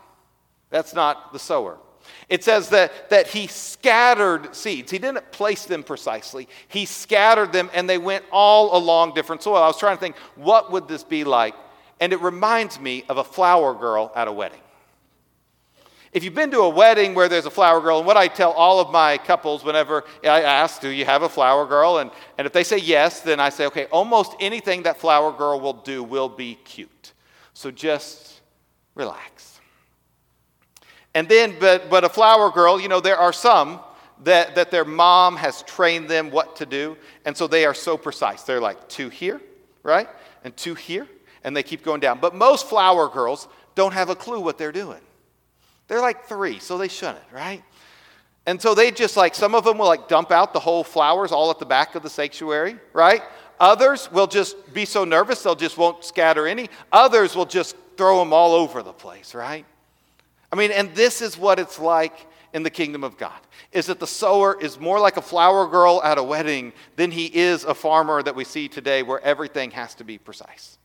That's 0.71 0.95
not 0.95 1.33
the 1.33 1.39
sower. 1.39 1.79
It 2.29 2.43
says 2.43 2.71
that, 2.71 3.11
that 3.11 3.27
he 3.29 3.47
scattered 3.47 4.55
seeds. 4.55 4.91
He 4.91 4.99
didn't 4.99 5.31
place 5.33 5.67
them 5.67 5.83
precisely. 5.83 6.49
He 6.69 6.87
scattered 6.87 7.53
them 7.53 7.71
and 7.75 7.89
they 7.89 7.99
went 7.99 8.25
all 8.33 8.77
along 8.77 9.15
different 9.15 9.43
soil. 9.43 9.63
I 9.63 9.67
was 9.67 9.79
trying 9.79 9.97
to 9.97 10.01
think, 10.01 10.17
what 10.37 10.73
would 10.73 10.89
this 10.89 11.05
be 11.05 11.25
like? 11.25 11.55
And 12.01 12.13
it 12.13 12.21
reminds 12.21 12.81
me 12.81 13.05
of 13.09 13.19
a 13.19 13.25
flower 13.25 13.75
girl 13.75 14.11
at 14.17 14.27
a 14.27 14.33
wedding. 14.33 14.62
If 16.13 16.23
you've 16.25 16.35
been 16.35 16.51
to 16.51 16.61
a 16.61 16.69
wedding 16.69 17.15
where 17.15 17.29
there's 17.29 17.47
a 17.47 17.51
flower 17.51 17.81
girl, 17.81 17.97
and 17.97 18.07
what 18.07 18.19
I 18.19 18.29
tell 18.29 18.53
all 18.53 18.81
of 18.81 18.93
my 18.93 19.17
couples 19.17 19.65
whenever 19.65 20.05
I 20.23 20.43
ask, 20.43 20.81
Do 20.81 20.91
you 20.91 21.07
have 21.07 21.23
a 21.23 21.29
flower 21.29 21.67
girl? 21.67 21.99
And, 21.99 22.11
and 22.37 22.47
if 22.47 22.53
they 22.53 22.65
say 22.65 22.77
yes, 22.77 23.21
then 23.21 23.41
I 23.41 23.49
say, 23.49 23.67
Okay, 23.67 23.87
almost 23.87 24.35
anything 24.39 24.83
that 24.83 24.99
flower 24.99 25.33
girl 25.33 25.59
will 25.59 25.73
do 25.73 26.03
will 26.03 26.29
be 26.29 26.57
cute. 26.65 27.15
So 27.55 27.71
just 27.71 28.43
relax. 28.95 29.59
And 31.15 31.29
then, 31.29 31.57
but, 31.59 31.89
but 31.89 32.05
a 32.05 32.09
flower 32.11 32.51
girl, 32.51 32.79
you 32.79 32.89
know, 32.89 33.01
there 33.01 33.19
are 33.19 33.33
some 33.33 33.81
that, 34.25 34.55
that 34.55 34.71
their 34.71 34.85
mom 34.85 35.37
has 35.37 35.63
trained 35.63 36.09
them 36.09 36.31
what 36.31 36.57
to 36.57 36.67
do. 36.67 36.97
And 37.25 37.35
so 37.35 37.47
they 37.47 37.65
are 37.65 37.75
so 37.75 37.97
precise. 37.97 38.43
They're 38.43 38.61
like 38.61 38.89
two 38.89 39.09
here, 39.09 39.41
right? 39.83 40.09
And 40.45 40.55
two 40.57 40.75
here. 40.75 41.09
And 41.45 41.57
they 41.57 41.63
keep 41.63 41.83
going 41.83 42.01
down. 42.01 42.21
But 42.21 42.35
most 42.35 42.69
flower 42.69 43.09
girls 43.09 43.49
don't 43.75 43.93
have 43.95 44.11
a 44.11 44.15
clue 44.15 44.41
what 44.41 44.59
they're 44.59 44.73
doing. 44.73 45.01
They're 45.89 46.01
like 46.01 46.25
three, 46.25 46.59
so 46.59 46.79
they 46.79 46.89
shouldn't, 46.89 47.25
right? 47.33 47.63
And 48.47 48.61
so 48.61 48.75
they 48.75 48.91
just 48.91 49.17
like, 49.17 49.35
some 49.35 49.55
of 49.55 49.65
them 49.65 49.79
will 49.79 49.87
like 49.87 50.09
dump 50.09 50.31
out 50.31 50.53
the 50.53 50.61
whole 50.61 50.85
flowers 50.85 51.33
all 51.33 51.51
at 51.51 51.59
the 51.59 51.67
back 51.67 51.95
of 51.95 52.03
the 52.03 52.11
sanctuary, 52.11 52.77
right? 52.93 53.23
Others 53.61 54.11
will 54.11 54.27
just 54.27 54.75
be 54.75 54.85
so 54.85 55.05
nervous 55.05 55.43
they'll 55.43 55.55
just 55.55 55.79
won't 55.79 56.05
scatter 56.05 56.47
any. 56.47 56.69
Others 56.91 57.37
will 57.37 57.47
just 57.47 57.77
throw 57.97 58.19
them 58.19 58.33
all 58.33 58.55
over 58.55 58.83
the 58.83 58.93
place, 58.93 59.35
right? 59.35 59.65
I 60.51 60.57
mean, 60.57 60.71
and 60.73 60.95
this 60.95 61.23
is 61.23 61.39
what 61.39 61.59
it's 61.59 61.79
like 61.79 62.27
in 62.53 62.63
the 62.63 62.71
kingdom 62.71 63.05
of 63.05 63.17
God 63.17 63.39
is 63.71 63.87
that 63.87 64.01
the 64.01 64.07
sower 64.07 64.61
is 64.61 64.79
more 64.79 65.01
like 65.01 65.17
a 65.17 65.23
flower 65.23 65.67
girl 65.67 66.03
at 66.03 66.19
a 66.19 66.23
wedding 66.23 66.73
than 66.97 67.11
he 67.11 67.27
is 67.27 67.65
a 67.65 67.75
farmer 67.75 68.23
that 68.23 68.35
we 68.35 68.45
see 68.45 68.69
today 68.69 69.03
where 69.03 69.21
everything 69.21 69.71
has 69.71 69.95
to 69.95 70.05
be 70.05 70.19
precise. 70.19 70.79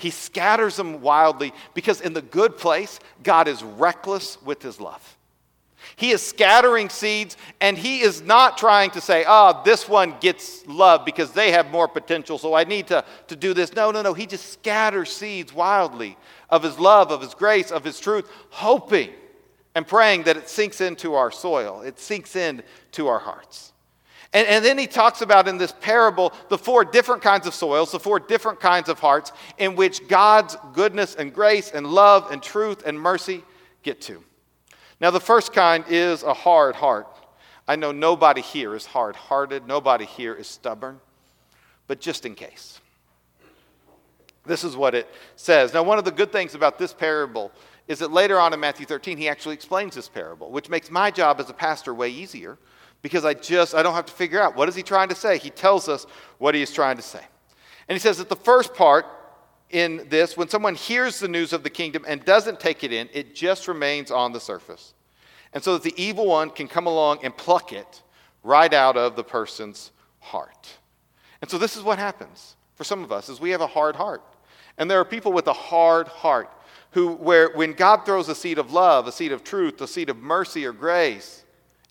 He 0.00 0.10
scatters 0.10 0.76
them 0.76 1.02
wildly 1.02 1.52
because 1.74 2.00
in 2.00 2.14
the 2.14 2.22
good 2.22 2.56
place, 2.56 2.98
God 3.22 3.46
is 3.46 3.62
reckless 3.62 4.40
with 4.42 4.62
his 4.62 4.80
love. 4.80 5.16
He 5.96 6.10
is 6.10 6.22
scattering 6.22 6.88
seeds, 6.88 7.36
and 7.60 7.76
he 7.76 8.00
is 8.00 8.22
not 8.22 8.56
trying 8.56 8.90
to 8.92 9.00
say, 9.00 9.24
oh, 9.26 9.60
this 9.64 9.88
one 9.88 10.14
gets 10.20 10.66
love 10.66 11.04
because 11.04 11.32
they 11.32 11.52
have 11.52 11.70
more 11.70 11.88
potential, 11.88 12.38
so 12.38 12.54
I 12.54 12.64
need 12.64 12.86
to, 12.88 13.04
to 13.28 13.36
do 13.36 13.52
this. 13.52 13.74
No, 13.74 13.90
no, 13.90 14.00
no. 14.00 14.14
He 14.14 14.26
just 14.26 14.52
scatters 14.52 15.10
seeds 15.10 15.52
wildly 15.52 16.16
of 16.48 16.62
his 16.62 16.78
love, 16.78 17.10
of 17.10 17.20
his 17.20 17.34
grace, 17.34 17.70
of 17.70 17.84
his 17.84 18.00
truth, 18.00 18.30
hoping 18.50 19.10
and 19.74 19.86
praying 19.86 20.24
that 20.24 20.36
it 20.36 20.48
sinks 20.48 20.80
into 20.80 21.14
our 21.14 21.30
soil, 21.30 21.82
it 21.82 21.98
sinks 21.98 22.34
into 22.36 23.06
our 23.08 23.18
hearts. 23.18 23.72
And, 24.32 24.46
and 24.46 24.64
then 24.64 24.78
he 24.78 24.86
talks 24.86 25.22
about 25.22 25.48
in 25.48 25.58
this 25.58 25.74
parable 25.80 26.32
the 26.48 26.58
four 26.58 26.84
different 26.84 27.22
kinds 27.22 27.46
of 27.46 27.54
soils, 27.54 27.90
the 27.90 27.98
four 27.98 28.20
different 28.20 28.60
kinds 28.60 28.88
of 28.88 29.00
hearts 29.00 29.32
in 29.58 29.74
which 29.74 30.06
God's 30.06 30.56
goodness 30.72 31.16
and 31.16 31.34
grace 31.34 31.70
and 31.72 31.86
love 31.86 32.30
and 32.30 32.42
truth 32.42 32.86
and 32.86 32.98
mercy 32.98 33.42
get 33.82 34.00
to. 34.02 34.22
Now, 35.00 35.10
the 35.10 35.20
first 35.20 35.52
kind 35.52 35.84
is 35.88 36.22
a 36.22 36.34
hard 36.34 36.76
heart. 36.76 37.08
I 37.66 37.76
know 37.76 37.90
nobody 37.90 38.40
here 38.40 38.74
is 38.74 38.86
hard 38.86 39.16
hearted, 39.16 39.66
nobody 39.66 40.04
here 40.04 40.34
is 40.34 40.46
stubborn, 40.46 41.00
but 41.86 42.00
just 42.00 42.26
in 42.26 42.34
case. 42.34 42.80
This 44.44 44.64
is 44.64 44.76
what 44.76 44.94
it 44.94 45.08
says. 45.36 45.74
Now, 45.74 45.82
one 45.82 45.98
of 45.98 46.04
the 46.04 46.10
good 46.10 46.32
things 46.32 46.54
about 46.54 46.78
this 46.78 46.92
parable 46.92 47.52
is 47.88 47.98
that 47.98 48.12
later 48.12 48.38
on 48.38 48.52
in 48.52 48.60
Matthew 48.60 48.86
13, 48.86 49.18
he 49.18 49.28
actually 49.28 49.54
explains 49.54 49.94
this 49.94 50.08
parable, 50.08 50.50
which 50.50 50.68
makes 50.68 50.90
my 50.90 51.10
job 51.10 51.40
as 51.40 51.50
a 51.50 51.52
pastor 51.52 51.94
way 51.94 52.08
easier 52.08 52.58
because 53.02 53.24
I 53.24 53.34
just, 53.34 53.74
I 53.74 53.82
don't 53.82 53.94
have 53.94 54.06
to 54.06 54.12
figure 54.12 54.40
out 54.40 54.56
what 54.56 54.68
is 54.68 54.74
he 54.74 54.82
trying 54.82 55.08
to 55.08 55.14
say. 55.14 55.38
He 55.38 55.50
tells 55.50 55.88
us 55.88 56.06
what 56.38 56.54
he 56.54 56.62
is 56.62 56.72
trying 56.72 56.96
to 56.96 57.02
say. 57.02 57.22
And 57.88 57.96
he 57.96 58.00
says 58.00 58.18
that 58.18 58.28
the 58.28 58.36
first 58.36 58.74
part 58.74 59.06
in 59.70 60.06
this, 60.08 60.36
when 60.36 60.48
someone 60.48 60.74
hears 60.74 61.20
the 61.20 61.28
news 61.28 61.52
of 61.52 61.62
the 61.62 61.70
kingdom 61.70 62.04
and 62.06 62.24
doesn't 62.24 62.60
take 62.60 62.84
it 62.84 62.92
in, 62.92 63.08
it 63.12 63.34
just 63.34 63.68
remains 63.68 64.10
on 64.10 64.32
the 64.32 64.40
surface. 64.40 64.94
And 65.52 65.62
so 65.62 65.74
that 65.74 65.82
the 65.82 65.94
evil 66.00 66.26
one 66.26 66.50
can 66.50 66.68
come 66.68 66.86
along 66.86 67.20
and 67.22 67.36
pluck 67.36 67.72
it 67.72 68.02
right 68.42 68.72
out 68.72 68.96
of 68.96 69.16
the 69.16 69.24
person's 69.24 69.90
heart. 70.20 70.78
And 71.40 71.50
so 71.50 71.58
this 71.58 71.76
is 71.76 71.82
what 71.82 71.98
happens 71.98 72.56
for 72.74 72.84
some 72.84 73.02
of 73.04 73.12
us 73.12 73.28
is 73.28 73.40
we 73.40 73.50
have 73.50 73.60
a 73.60 73.66
hard 73.66 73.96
heart. 73.96 74.22
And 74.78 74.90
there 74.90 75.00
are 75.00 75.04
people 75.04 75.32
with 75.32 75.46
a 75.46 75.52
hard 75.52 76.08
heart 76.08 76.50
who 76.92 77.12
where 77.14 77.50
when 77.54 77.72
God 77.72 78.04
throws 78.04 78.28
a 78.28 78.34
seed 78.34 78.58
of 78.58 78.72
love, 78.72 79.06
a 79.06 79.12
seed 79.12 79.32
of 79.32 79.44
truth, 79.44 79.80
a 79.80 79.86
seed 79.86 80.08
of 80.10 80.16
mercy 80.16 80.64
or 80.66 80.72
grace, 80.72 81.39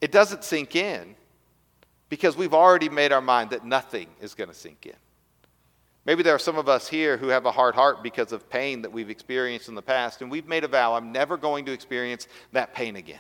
it 0.01 0.11
doesn't 0.11 0.43
sink 0.43 0.75
in 0.75 1.15
because 2.09 2.35
we've 2.35 2.53
already 2.53 2.89
made 2.89 3.11
our 3.11 3.21
mind 3.21 3.51
that 3.51 3.65
nothing 3.65 4.07
is 4.21 4.33
going 4.33 4.49
to 4.49 4.55
sink 4.55 4.85
in. 4.85 4.95
Maybe 6.05 6.23
there 6.23 6.33
are 6.33 6.39
some 6.39 6.57
of 6.57 6.69
us 6.69 6.87
here 6.87 7.17
who 7.17 7.27
have 7.27 7.45
a 7.45 7.51
hard 7.51 7.75
heart 7.75 8.01
because 8.01 8.31
of 8.31 8.49
pain 8.49 8.81
that 8.81 8.91
we've 8.91 9.09
experienced 9.09 9.67
in 9.67 9.75
the 9.75 9.81
past, 9.81 10.21
and 10.21 10.31
we've 10.31 10.47
made 10.47 10.63
a 10.63 10.67
vow 10.67 10.95
I'm 10.95 11.11
never 11.11 11.37
going 11.37 11.65
to 11.65 11.71
experience 11.71 12.27
that 12.51 12.73
pain 12.73 12.95
again. 12.95 13.19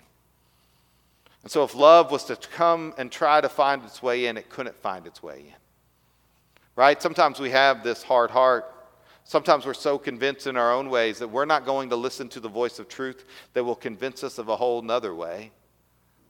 And 1.43 1.51
so, 1.51 1.63
if 1.63 1.75
love 1.75 2.11
was 2.11 2.25
to 2.25 2.35
come 2.35 2.93
and 2.97 3.11
try 3.11 3.41
to 3.41 3.49
find 3.49 3.83
its 3.83 4.01
way 4.01 4.25
in, 4.25 4.37
it 4.37 4.49
couldn't 4.49 4.75
find 4.75 5.05
its 5.05 5.21
way 5.21 5.39
in. 5.39 5.55
Right? 6.75 7.01
Sometimes 7.01 7.39
we 7.39 7.51
have 7.51 7.83
this 7.83 8.03
hard 8.03 8.31
heart. 8.31 8.73
Sometimes 9.23 9.65
we're 9.65 9.73
so 9.73 9.97
convinced 9.97 10.47
in 10.47 10.57
our 10.57 10.73
own 10.73 10.89
ways 10.89 11.19
that 11.19 11.27
we're 11.27 11.45
not 11.45 11.65
going 11.65 11.89
to 11.91 11.95
listen 11.95 12.27
to 12.29 12.39
the 12.39 12.49
voice 12.49 12.79
of 12.79 12.87
truth 12.87 13.25
that 13.53 13.63
will 13.63 13.75
convince 13.75 14.23
us 14.23 14.37
of 14.37 14.49
a 14.49 14.55
whole 14.55 14.81
nother 14.81 15.13
way. 15.13 15.51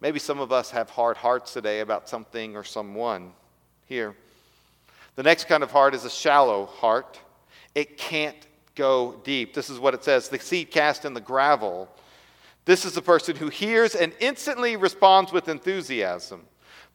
Maybe 0.01 0.19
some 0.19 0.39
of 0.39 0.51
us 0.51 0.71
have 0.71 0.89
hard 0.89 1.17
hearts 1.17 1.53
today 1.53 1.81
about 1.81 2.07
something 2.07 2.55
or 2.55 2.63
someone 2.63 3.33
here. 3.85 4.15
The 5.15 5.23
next 5.23 5.47
kind 5.47 5.63
of 5.63 5.71
heart 5.71 5.93
is 5.93 6.05
a 6.05 6.09
shallow 6.09 6.65
heart. 6.65 7.19
It 7.75 7.97
can't 7.97 8.37
go 8.75 9.19
deep. 9.23 9.53
This 9.53 9.69
is 9.69 9.79
what 9.79 9.93
it 9.93 10.03
says 10.03 10.29
the 10.29 10.39
seed 10.39 10.71
cast 10.71 11.03
in 11.03 11.13
the 11.13 11.21
gravel. 11.21 11.89
This 12.65 12.85
is 12.85 12.93
the 12.93 13.01
person 13.01 13.35
who 13.35 13.49
hears 13.49 13.95
and 13.95 14.13
instantly 14.19 14.77
responds 14.77 15.31
with 15.31 15.49
enthusiasm. 15.49 16.45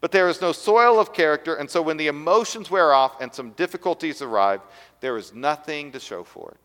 But 0.00 0.12
there 0.12 0.28
is 0.28 0.40
no 0.40 0.52
soil 0.52 0.98
of 0.98 1.12
character, 1.12 1.54
and 1.54 1.70
so 1.70 1.80
when 1.80 1.96
the 1.96 2.08
emotions 2.08 2.70
wear 2.70 2.92
off 2.92 3.20
and 3.20 3.32
some 3.32 3.50
difficulties 3.50 4.22
arrive, 4.22 4.60
there 5.00 5.16
is 5.16 5.34
nothing 5.34 5.92
to 5.92 6.00
show 6.00 6.24
for 6.24 6.50
it. 6.50 6.58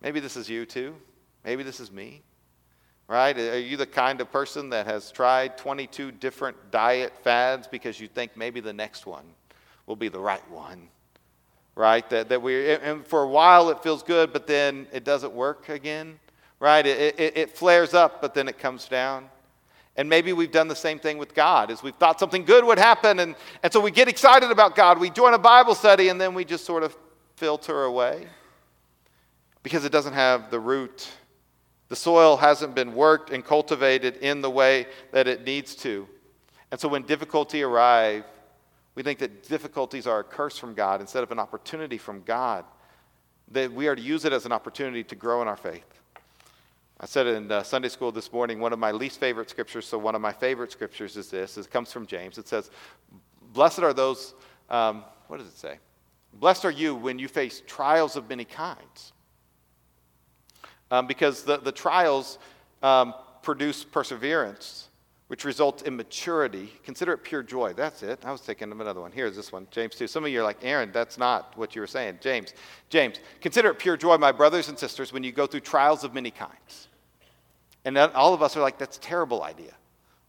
Maybe 0.00 0.20
this 0.20 0.36
is 0.36 0.48
you 0.48 0.66
too. 0.66 0.94
Maybe 1.44 1.62
this 1.62 1.80
is 1.80 1.90
me. 1.90 2.22
Right? 3.06 3.38
Are 3.38 3.58
you 3.58 3.76
the 3.76 3.86
kind 3.86 4.20
of 4.20 4.32
person 4.32 4.70
that 4.70 4.86
has 4.86 5.10
tried 5.10 5.58
22 5.58 6.12
different 6.12 6.56
diet 6.70 7.12
fads 7.22 7.66
because 7.66 8.00
you 8.00 8.08
think 8.08 8.36
maybe 8.36 8.60
the 8.60 8.72
next 8.72 9.04
one 9.04 9.24
will 9.86 9.96
be 9.96 10.08
the 10.08 10.18
right 10.18 10.48
one? 10.50 10.88
Right? 11.74 12.08
That, 12.08 12.30
that 12.30 12.40
we, 12.40 12.72
and 12.72 13.06
for 13.06 13.22
a 13.22 13.28
while 13.28 13.68
it 13.68 13.82
feels 13.82 14.02
good, 14.02 14.32
but 14.32 14.46
then 14.46 14.86
it 14.90 15.04
doesn't 15.04 15.34
work 15.34 15.68
again. 15.68 16.18
Right? 16.60 16.86
It, 16.86 17.20
it, 17.20 17.36
it 17.36 17.56
flares 17.56 17.92
up, 17.92 18.22
but 18.22 18.32
then 18.32 18.48
it 18.48 18.58
comes 18.58 18.88
down. 18.88 19.28
And 19.96 20.08
maybe 20.08 20.32
we've 20.32 20.50
done 20.50 20.66
the 20.66 20.74
same 20.74 20.98
thing 20.98 21.18
with 21.18 21.34
God, 21.34 21.70
is 21.70 21.82
we've 21.82 21.94
thought 21.94 22.18
something 22.18 22.44
good 22.44 22.64
would 22.64 22.78
happen, 22.78 23.20
and, 23.20 23.36
and 23.62 23.72
so 23.72 23.80
we 23.80 23.90
get 23.90 24.08
excited 24.08 24.50
about 24.50 24.74
God. 24.74 24.98
We 24.98 25.08
join 25.08 25.34
a 25.34 25.38
Bible 25.38 25.74
study, 25.74 26.08
and 26.08 26.20
then 26.20 26.34
we 26.34 26.44
just 26.44 26.64
sort 26.64 26.82
of 26.82 26.96
filter 27.36 27.84
away 27.84 28.26
because 29.62 29.84
it 29.84 29.92
doesn't 29.92 30.14
have 30.14 30.50
the 30.50 30.58
root. 30.58 31.08
The 31.94 32.00
soil 32.00 32.36
hasn't 32.36 32.74
been 32.74 32.92
worked 32.92 33.30
and 33.30 33.44
cultivated 33.44 34.16
in 34.16 34.40
the 34.40 34.50
way 34.50 34.88
that 35.12 35.28
it 35.28 35.44
needs 35.44 35.76
to. 35.76 36.08
And 36.72 36.80
so 36.80 36.88
when 36.88 37.02
difficulty 37.02 37.62
arrive, 37.62 38.24
we 38.96 39.04
think 39.04 39.20
that 39.20 39.48
difficulties 39.48 40.08
are 40.08 40.18
a 40.18 40.24
curse 40.24 40.58
from 40.58 40.74
God 40.74 41.00
instead 41.00 41.22
of 41.22 41.30
an 41.30 41.38
opportunity 41.38 41.96
from 41.96 42.22
God. 42.24 42.64
That 43.52 43.72
we 43.72 43.86
are 43.86 43.94
to 43.94 44.02
use 44.02 44.24
it 44.24 44.32
as 44.32 44.44
an 44.44 44.50
opportunity 44.50 45.04
to 45.04 45.14
grow 45.14 45.40
in 45.40 45.46
our 45.46 45.56
faith. 45.56 45.86
I 46.98 47.06
said 47.06 47.28
in 47.28 47.52
uh, 47.52 47.62
Sunday 47.62 47.90
school 47.90 48.10
this 48.10 48.32
morning, 48.32 48.58
one 48.58 48.72
of 48.72 48.80
my 48.80 48.90
least 48.90 49.20
favorite 49.20 49.48
scriptures, 49.48 49.86
so 49.86 49.96
one 49.96 50.16
of 50.16 50.20
my 50.20 50.32
favorite 50.32 50.72
scriptures 50.72 51.16
is 51.16 51.30
this. 51.30 51.56
It 51.56 51.70
comes 51.70 51.92
from 51.92 52.08
James. 52.08 52.38
It 52.38 52.48
says, 52.48 52.72
Blessed 53.52 53.84
are 53.84 53.92
those, 53.92 54.34
um, 54.68 55.04
what 55.28 55.36
does 55.36 55.46
it 55.46 55.56
say? 55.56 55.78
Blessed 56.32 56.64
are 56.64 56.72
you 56.72 56.96
when 56.96 57.20
you 57.20 57.28
face 57.28 57.62
trials 57.68 58.16
of 58.16 58.28
many 58.28 58.44
kinds. 58.44 59.12
Um, 60.90 61.06
because 61.06 61.42
the, 61.42 61.58
the 61.58 61.72
trials 61.72 62.38
um, 62.82 63.14
produce 63.42 63.84
perseverance, 63.84 64.88
which 65.28 65.44
results 65.44 65.82
in 65.82 65.96
maturity. 65.96 66.72
Consider 66.84 67.12
it 67.12 67.18
pure 67.18 67.42
joy. 67.42 67.72
That's 67.72 68.02
it. 68.02 68.20
I 68.24 68.30
was 68.30 68.40
thinking 68.42 68.70
of 68.70 68.80
another 68.80 69.00
one. 69.00 69.10
Here's 69.10 69.34
this 69.34 69.50
one, 69.52 69.66
James 69.70 69.94
2. 69.94 70.06
Some 70.06 70.24
of 70.24 70.30
you 70.30 70.40
are 70.40 70.44
like, 70.44 70.58
Aaron, 70.62 70.90
that's 70.92 71.16
not 71.16 71.56
what 71.56 71.74
you 71.74 71.80
were 71.80 71.86
saying. 71.86 72.18
James, 72.20 72.52
James, 72.90 73.20
consider 73.40 73.70
it 73.70 73.78
pure 73.78 73.96
joy, 73.96 74.18
my 74.18 74.32
brothers 74.32 74.68
and 74.68 74.78
sisters, 74.78 75.12
when 75.12 75.24
you 75.24 75.32
go 75.32 75.46
through 75.46 75.60
trials 75.60 76.04
of 76.04 76.14
many 76.14 76.30
kinds. 76.30 76.88
And 77.86 77.98
all 77.98 78.34
of 78.34 78.42
us 78.42 78.56
are 78.56 78.60
like, 78.60 78.78
that's 78.78 78.96
a 78.96 79.00
terrible 79.00 79.42
idea. 79.42 79.72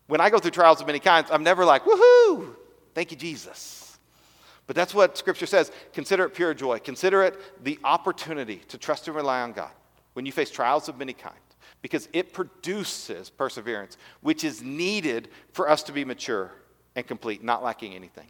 When 0.07 0.21
I 0.21 0.29
go 0.29 0.39
through 0.39 0.51
trials 0.51 0.81
of 0.81 0.87
many 0.87 0.99
kinds, 0.99 1.29
I'm 1.31 1.43
never 1.43 1.65
like, 1.65 1.83
woohoo, 1.83 2.55
thank 2.93 3.11
you, 3.11 3.17
Jesus. 3.17 3.97
But 4.67 4.75
that's 4.75 4.93
what 4.93 5.17
Scripture 5.17 5.45
says. 5.45 5.71
Consider 5.93 6.25
it 6.25 6.31
pure 6.31 6.53
joy. 6.53 6.79
Consider 6.79 7.23
it 7.23 7.63
the 7.63 7.79
opportunity 7.83 8.57
to 8.69 8.77
trust 8.77 9.07
and 9.07 9.15
rely 9.15 9.41
on 9.41 9.51
God 9.51 9.71
when 10.15 10.25
you 10.25 10.31
face 10.31 10.49
trials 10.49 10.89
of 10.89 10.97
many 10.97 11.13
kinds 11.13 11.35
because 11.81 12.09
it 12.13 12.33
produces 12.33 13.29
perseverance, 13.29 13.97
which 14.21 14.43
is 14.43 14.63
needed 14.63 15.29
for 15.51 15.69
us 15.69 15.83
to 15.83 15.91
be 15.91 16.03
mature 16.03 16.51
and 16.95 17.05
complete, 17.05 17.43
not 17.43 17.63
lacking 17.63 17.93
anything. 17.93 18.25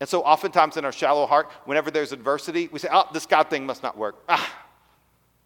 And 0.00 0.08
so, 0.08 0.22
oftentimes 0.22 0.76
in 0.76 0.84
our 0.84 0.90
shallow 0.90 1.26
heart, 1.26 1.50
whenever 1.66 1.90
there's 1.90 2.10
adversity, 2.10 2.68
we 2.72 2.80
say, 2.80 2.88
Oh, 2.90 3.04
this 3.12 3.26
God 3.26 3.48
thing 3.48 3.64
must 3.64 3.82
not 3.82 3.96
work. 3.96 4.24
Ah. 4.28 4.64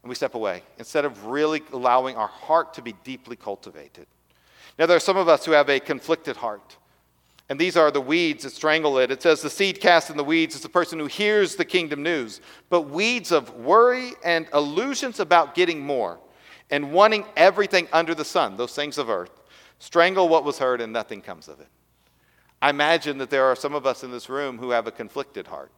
And 0.03 0.09
we 0.09 0.15
step 0.15 0.35
away 0.35 0.63
instead 0.79 1.05
of 1.05 1.27
really 1.27 1.61
allowing 1.73 2.17
our 2.17 2.29
heart 2.29 2.73
to 2.75 2.83
be 2.83 2.95
deeply 3.05 3.37
cultivated. 3.37 4.07
Now, 4.79 4.87
there 4.87 4.97
are 4.97 5.01
some 5.01 5.17
of 5.17 5.29
us 5.29 5.45
who 5.45 5.53
have 5.53 5.69
a 5.69 5.81
conflicted 5.81 6.37
heart. 6.37 6.77
And 7.49 7.59
these 7.59 7.77
are 7.77 7.91
the 7.91 8.01
weeds 8.01 8.45
that 8.45 8.51
strangle 8.51 8.99
it. 8.99 9.11
It 9.11 9.23
says 9.23 9.41
the 9.41 9.49
seed 9.49 9.81
cast 9.81 10.11
in 10.11 10.19
the 10.19 10.25
weeds 10.25 10.55
is 10.55 10.61
the 10.61 10.69
person 10.69 10.99
who 10.99 11.07
hears 11.07 11.57
the 11.57 11.65
kingdom 11.65 12.03
news. 12.03 12.43
But 12.69 12.83
weeds 12.83 13.33
of 13.33 13.55
worry 13.55 14.13
and 14.23 14.47
illusions 14.53 15.19
about 15.19 15.55
getting 15.55 15.81
more 15.81 16.19
and 16.71 16.93
wanting 16.93 17.25
everything 17.37 17.89
under 17.93 18.15
the 18.15 18.25
sun, 18.25 18.59
those 18.59 18.75
things 18.75 18.99
of 18.99 19.09
earth, 19.09 19.31
strangle 19.79 20.29
what 20.29 20.45
was 20.45 20.59
heard 20.59 20.83
and 20.83 20.93
nothing 20.93 21.23
comes 21.23 21.49
of 21.49 21.59
it. 21.61 21.69
I 22.61 22.69
imagine 22.69 23.17
that 23.19 23.31
there 23.31 23.45
are 23.45 23.57
some 23.57 23.75
of 23.75 23.87
us 23.87 24.05
in 24.05 24.11
this 24.11 24.29
room 24.29 24.59
who 24.59 24.71
have 24.71 24.87
a 24.87 24.93
conflicted 24.93 25.47
heart 25.47 25.71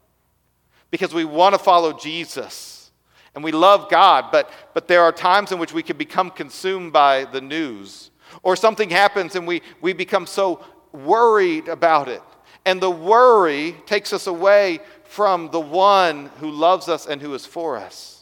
because 0.90 1.14
we 1.14 1.24
want 1.24 1.54
to 1.54 1.58
follow 1.58 1.92
Jesus 1.92 2.90
and 3.36 3.44
we 3.44 3.52
love 3.52 3.88
God, 3.88 4.32
but, 4.32 4.50
but 4.74 4.88
there 4.88 5.02
are 5.02 5.12
times 5.12 5.52
in 5.52 5.60
which 5.60 5.72
we 5.72 5.84
can 5.84 5.96
become 5.96 6.30
consumed 6.30 6.92
by 6.92 7.26
the 7.26 7.40
news 7.40 8.10
Or 8.42 8.56
something 8.56 8.90
happens 8.90 9.36
and 9.36 9.46
we, 9.46 9.62
we 9.80 9.92
become 9.92 10.26
so 10.26 10.64
worried 10.92 11.68
about 11.68 12.08
it. 12.08 12.22
And 12.64 12.80
the 12.80 12.90
worry 12.90 13.76
takes 13.86 14.12
us 14.12 14.26
away 14.26 14.80
from 15.04 15.50
the 15.50 15.60
one 15.60 16.26
who 16.38 16.50
loves 16.50 16.88
us 16.88 17.06
and 17.06 17.20
who 17.20 17.34
is 17.34 17.46
for 17.46 17.76
us 17.76 18.20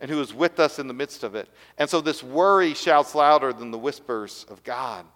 and 0.00 0.10
who 0.10 0.20
is 0.20 0.34
with 0.34 0.58
us 0.58 0.78
in 0.78 0.88
the 0.88 0.94
midst 0.94 1.22
of 1.22 1.36
it. 1.36 1.48
And 1.78 1.88
so 1.88 2.00
this 2.00 2.22
worry 2.22 2.74
shouts 2.74 3.14
louder 3.14 3.52
than 3.52 3.70
the 3.70 3.78
whispers 3.78 4.44
of 4.50 4.62
God. 4.64 5.06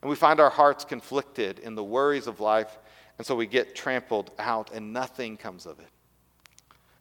And 0.00 0.08
we 0.08 0.16
find 0.16 0.40
our 0.40 0.50
hearts 0.50 0.84
conflicted 0.84 1.58
in 1.58 1.74
the 1.74 1.84
worries 1.84 2.28
of 2.28 2.40
life. 2.40 2.78
And 3.18 3.26
so 3.26 3.34
we 3.34 3.46
get 3.46 3.74
trampled 3.74 4.30
out 4.38 4.72
and 4.72 4.92
nothing 4.92 5.36
comes 5.36 5.66
of 5.66 5.80
it. 5.80 5.88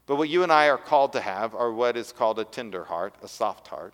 But 0.07 0.15
what 0.15 0.27
you 0.27 0.41
and 0.41 0.51
I 0.51 0.69
are 0.69 0.77
called 0.77 1.13
to 1.13 1.21
have 1.21 1.53
are 1.53 1.71
what 1.71 1.95
is 1.95 2.11
called 2.11 2.39
a 2.39 2.43
tender 2.43 2.83
heart, 2.83 3.13
a 3.21 3.27
soft 3.27 3.67
heart, 3.67 3.93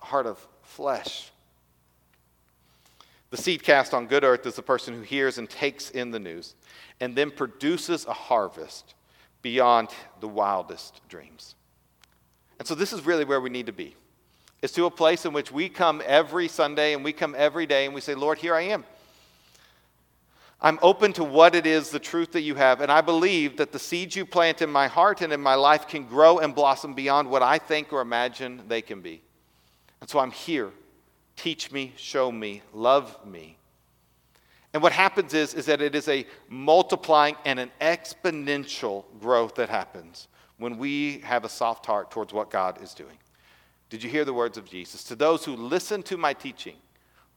a 0.00 0.06
heart 0.06 0.26
of 0.26 0.44
flesh. 0.62 1.30
The 3.34 3.42
seed 3.42 3.64
cast 3.64 3.94
on 3.94 4.06
good 4.06 4.22
earth 4.22 4.46
is 4.46 4.54
the 4.54 4.62
person 4.62 4.94
who 4.94 5.00
hears 5.00 5.38
and 5.38 5.50
takes 5.50 5.90
in 5.90 6.12
the 6.12 6.20
news 6.20 6.54
and 7.00 7.16
then 7.16 7.32
produces 7.32 8.06
a 8.06 8.12
harvest 8.12 8.94
beyond 9.42 9.88
the 10.20 10.28
wildest 10.28 11.00
dreams. 11.08 11.56
And 12.60 12.68
so 12.68 12.76
this 12.76 12.92
is 12.92 13.04
really 13.04 13.24
where 13.24 13.40
we 13.40 13.50
need 13.50 13.66
to 13.66 13.72
be. 13.72 13.96
It's 14.62 14.72
to 14.74 14.86
a 14.86 14.90
place 14.90 15.24
in 15.26 15.32
which 15.32 15.50
we 15.50 15.68
come 15.68 16.00
every 16.06 16.46
Sunday 16.46 16.94
and 16.94 17.02
we 17.02 17.12
come 17.12 17.34
every 17.36 17.66
day 17.66 17.86
and 17.86 17.92
we 17.92 18.00
say, 18.00 18.14
Lord, 18.14 18.38
here 18.38 18.54
I 18.54 18.60
am. 18.60 18.84
I'm 20.62 20.78
open 20.80 21.12
to 21.14 21.24
what 21.24 21.56
it 21.56 21.66
is, 21.66 21.90
the 21.90 21.98
truth 21.98 22.30
that 22.34 22.42
you 22.42 22.54
have, 22.54 22.82
and 22.82 22.92
I 22.92 23.00
believe 23.00 23.56
that 23.56 23.72
the 23.72 23.80
seeds 23.80 24.14
you 24.14 24.24
plant 24.24 24.62
in 24.62 24.70
my 24.70 24.86
heart 24.86 25.22
and 25.22 25.32
in 25.32 25.40
my 25.40 25.56
life 25.56 25.88
can 25.88 26.04
grow 26.04 26.38
and 26.38 26.54
blossom 26.54 26.94
beyond 26.94 27.28
what 27.28 27.42
I 27.42 27.58
think 27.58 27.92
or 27.92 28.00
imagine 28.00 28.62
they 28.68 28.80
can 28.80 29.00
be. 29.00 29.22
And 30.00 30.08
so 30.08 30.20
I'm 30.20 30.30
here. 30.30 30.70
Teach 31.36 31.72
me, 31.72 31.92
show 31.96 32.30
me, 32.30 32.62
love 32.72 33.18
me. 33.26 33.56
And 34.72 34.82
what 34.82 34.92
happens 34.92 35.34
is, 35.34 35.54
is 35.54 35.66
that 35.66 35.80
it 35.80 35.94
is 35.94 36.08
a 36.08 36.26
multiplying 36.48 37.36
and 37.44 37.60
an 37.60 37.70
exponential 37.80 39.04
growth 39.20 39.54
that 39.54 39.68
happens 39.68 40.28
when 40.58 40.78
we 40.78 41.18
have 41.18 41.44
a 41.44 41.48
soft 41.48 41.86
heart 41.86 42.10
towards 42.10 42.32
what 42.32 42.50
God 42.50 42.82
is 42.82 42.94
doing. 42.94 43.16
Did 43.90 44.02
you 44.02 44.10
hear 44.10 44.24
the 44.24 44.32
words 44.32 44.58
of 44.58 44.64
Jesus? 44.64 45.04
To 45.04 45.14
those 45.14 45.44
who 45.44 45.54
listen 45.54 46.02
to 46.04 46.16
my 46.16 46.32
teaching, 46.32 46.76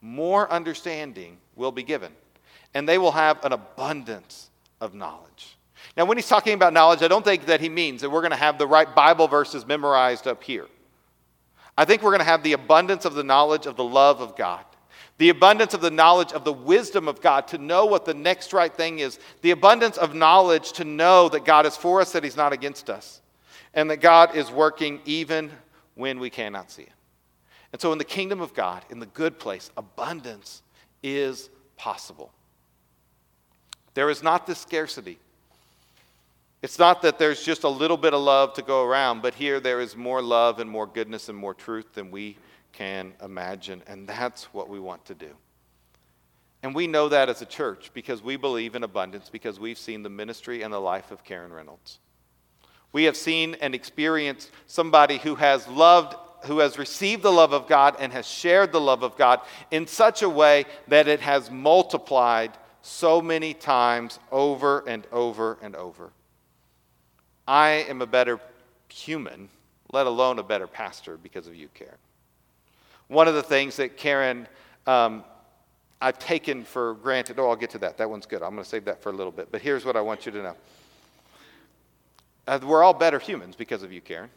more 0.02 0.52
understanding 0.52 1.38
will 1.56 1.72
be 1.72 1.84
given 1.84 2.12
and 2.74 2.88
they 2.88 2.98
will 2.98 3.12
have 3.12 3.44
an 3.46 3.54
abundance 3.54 4.50
of 4.82 4.94
knowledge. 4.94 5.58
Now, 5.96 6.06
when 6.06 6.18
he's 6.18 6.28
talking 6.28 6.54
about 6.54 6.74
knowledge, 6.74 7.02
I 7.02 7.08
don't 7.08 7.26
think 7.26 7.46
that 7.46 7.62
he 7.62 7.70
means 7.70 8.02
that 8.02 8.10
we're 8.10 8.22
going 8.22 8.32
to 8.32 8.38
have 8.38 8.58
the 8.58 8.68
right 8.68 8.94
Bible 8.94 9.28
verses 9.28 9.66
memorized 9.66 10.28
up 10.28 10.44
here. 10.44 10.68
I 11.78 11.86
think 11.86 12.02
we're 12.02 12.12
going 12.12 12.20
to 12.20 12.26
have 12.26 12.44
the 12.44 12.54
abundance 12.54 13.06
of 13.06 13.14
the 13.14 13.24
knowledge 13.24 13.68
of 13.68 13.76
the 13.76 13.84
love 13.84 14.20
of 14.20 14.36
God, 14.36 14.66
the 15.20 15.30
abundance 15.30 15.74
of 15.74 15.82
the 15.82 15.92
knowledge 15.92 16.34
of 16.34 16.44
the 16.44 16.54
wisdom 16.54 17.08
of 17.08 17.22
God 17.22 17.48
to 17.50 17.58
know 17.58 17.86
what 17.86 18.06
the 18.06 18.14
next 18.14 18.52
right 18.52 18.74
thing 18.74 19.00
is, 19.00 19.20
the 19.42 19.52
abundance 19.52 19.98
of 19.98 20.16
knowledge 20.16 20.74
to 20.74 20.84
know 20.84 21.30
that 21.30 21.46
God 21.46 21.66
is 21.66 21.78
for 21.78 22.02
us, 22.02 22.12
that 22.14 22.24
he's 22.24 22.38
not 22.38 22.52
against 22.52 22.90
us, 22.90 23.22
and 23.74 23.90
that 23.92 23.98
God 23.98 24.36
is 24.36 24.50
working 24.50 25.02
even 25.06 25.52
when 25.94 26.20
we 26.20 26.30
cannot 26.30 26.72
see 26.72 26.84
it. 26.84 26.92
And 27.72 27.82
so, 27.82 27.92
in 27.92 27.98
the 27.98 28.06
kingdom 28.06 28.42
of 28.42 28.54
God, 28.54 28.84
in 28.90 29.00
the 29.00 29.06
good 29.08 29.40
place, 29.40 29.70
abundance 29.78 30.64
is 31.04 31.50
possible. 31.76 32.32
There 33.94 34.10
is 34.10 34.24
not 34.24 34.48
this 34.48 34.60
scarcity. 34.60 35.20
It's 36.62 36.80
not 36.80 37.04
that 37.04 37.20
there's 37.20 37.44
just 37.44 37.64
a 37.64 37.70
little 37.70 37.98
bit 37.98 38.14
of 38.14 38.22
love 38.22 38.56
to 38.56 38.64
go 38.64 38.84
around, 38.84 39.22
but 39.22 39.36
here 39.36 39.60
there 39.60 39.80
is 39.80 39.96
more 39.96 40.22
love 40.22 40.60
and 40.60 40.70
more 40.70 40.88
goodness 40.88 41.30
and 41.30 41.38
more 41.38 41.54
truth 41.54 41.94
than 41.94 42.10
we 42.10 42.38
can 42.74 43.14
imagine. 43.24 43.84
And 43.86 44.08
that's 44.08 44.46
what 44.54 44.68
we 44.68 44.80
want 44.80 45.06
to 45.06 45.16
do. 45.16 45.36
And 46.64 46.74
we 46.74 46.88
know 46.88 47.10
that 47.10 47.30
as 47.30 47.44
a 47.44 47.46
church 47.46 47.92
because 47.94 48.24
we 48.24 48.36
believe 48.36 48.76
in 48.76 48.84
abundance, 48.84 49.30
because 49.30 49.60
we've 49.60 49.78
seen 49.78 50.02
the 50.02 50.10
ministry 50.10 50.64
and 50.64 50.74
the 50.74 50.80
life 50.80 51.12
of 51.12 51.24
Karen 51.24 51.54
Reynolds. 51.54 52.00
We 52.92 53.04
have 53.04 53.16
seen 53.16 53.56
and 53.62 53.76
experienced 53.76 54.50
somebody 54.66 55.18
who 55.18 55.36
has 55.36 55.68
loved, 55.68 56.16
who 56.46 56.60
has 56.60 56.80
received 56.80 57.22
the 57.22 57.32
love 57.32 57.54
of 57.54 57.68
God 57.68 57.98
and 58.00 58.12
has 58.14 58.26
shared 58.26 58.72
the 58.72 58.82
love 58.82 59.04
of 59.04 59.16
God 59.18 59.42
in 59.70 59.86
such 59.86 60.24
a 60.24 60.30
way 60.30 60.66
that 60.88 61.08
it 61.08 61.20
has 61.20 61.52
multiplied 61.52 62.58
so 62.82 63.22
many 63.22 63.54
times 63.54 64.18
over 64.32 64.80
and 64.88 65.06
over 65.12 65.60
and 65.62 65.76
over. 65.76 66.12
I 67.48 67.86
am 67.88 68.02
a 68.02 68.06
better 68.06 68.40
human, 68.90 69.50
let 69.92 70.06
alone 70.06 70.40
a 70.40 70.44
better 70.44 70.68
pastor, 70.68 71.18
because 71.18 71.48
of 71.48 71.56
you, 71.56 71.70
Karen. 71.74 71.96
One 73.08 73.28
of 73.28 73.36
the 73.36 73.44
things 73.44 73.78
that 73.78 73.96
Karen, 73.96 74.48
um, 74.86 75.24
I've 76.02 76.20
taken 76.20 76.66
for 76.66 76.96
granted, 76.96 77.40
oh, 77.40 77.50
I'll 77.50 77.56
get 77.56 77.70
to 77.72 77.78
that. 77.80 77.98
That 77.98 78.10
one's 78.10 78.26
good. 78.26 78.44
I'm 78.44 78.52
going 78.52 78.64
to 78.64 78.70
save 78.70 78.86
that 78.86 79.02
for 79.02 79.10
a 79.10 79.14
little 79.14 79.32
bit. 79.32 79.50
But 79.52 79.62
here's 79.62 79.86
what 79.86 79.96
I 79.96 80.02
want 80.02 80.26
you 80.26 80.32
to 80.34 80.44
know 80.44 80.56
uh, 82.48 82.60
we're 82.64 82.84
all 82.84 82.94
better 82.94 83.20
humans 83.20 83.56
because 83.56 83.84
of 83.84 83.92
you, 83.92 84.02
Karen. 84.02 84.30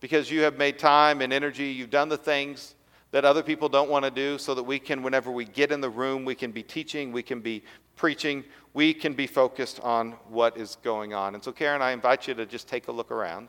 Because 0.00 0.30
you 0.30 0.42
have 0.42 0.56
made 0.56 0.78
time 0.78 1.20
and 1.20 1.32
energy, 1.32 1.66
you've 1.66 1.90
done 1.90 2.08
the 2.08 2.16
things 2.16 2.74
that 3.10 3.24
other 3.24 3.42
people 3.42 3.68
don't 3.68 3.88
want 3.88 4.04
to 4.04 4.10
do 4.10 4.38
so 4.38 4.54
that 4.54 4.62
we 4.62 4.78
can, 4.78 5.02
whenever 5.02 5.30
we 5.30 5.44
get 5.44 5.72
in 5.72 5.80
the 5.80 5.88
room, 5.88 6.24
we 6.24 6.34
can 6.34 6.50
be 6.50 6.62
teaching, 6.62 7.10
we 7.12 7.22
can 7.22 7.40
be 7.40 7.62
preaching, 7.96 8.44
we 8.74 8.92
can 8.92 9.14
be 9.14 9.26
focused 9.26 9.80
on 9.80 10.12
what 10.28 10.56
is 10.56 10.76
going 10.82 11.14
on. 11.14 11.34
And 11.34 11.42
so, 11.42 11.50
Karen, 11.50 11.80
I 11.80 11.92
invite 11.92 12.28
you 12.28 12.34
to 12.34 12.46
just 12.46 12.68
take 12.68 12.88
a 12.88 12.92
look 12.92 13.10
around 13.10 13.48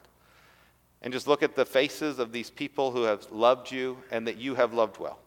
and 1.02 1.14
just 1.14 1.28
look 1.28 1.44
at 1.44 1.56
the 1.56 1.66
faces 1.66 2.20
of 2.20 2.32
these 2.32 2.50
people 2.50 2.92
who 2.92 3.04
have 3.04 3.30
loved 3.32 3.72
you 3.72 3.98
and 4.12 4.28
that 4.28 4.38
you 4.38 4.56
have 4.56 4.74
loved 4.74 4.98
well. 4.98 5.20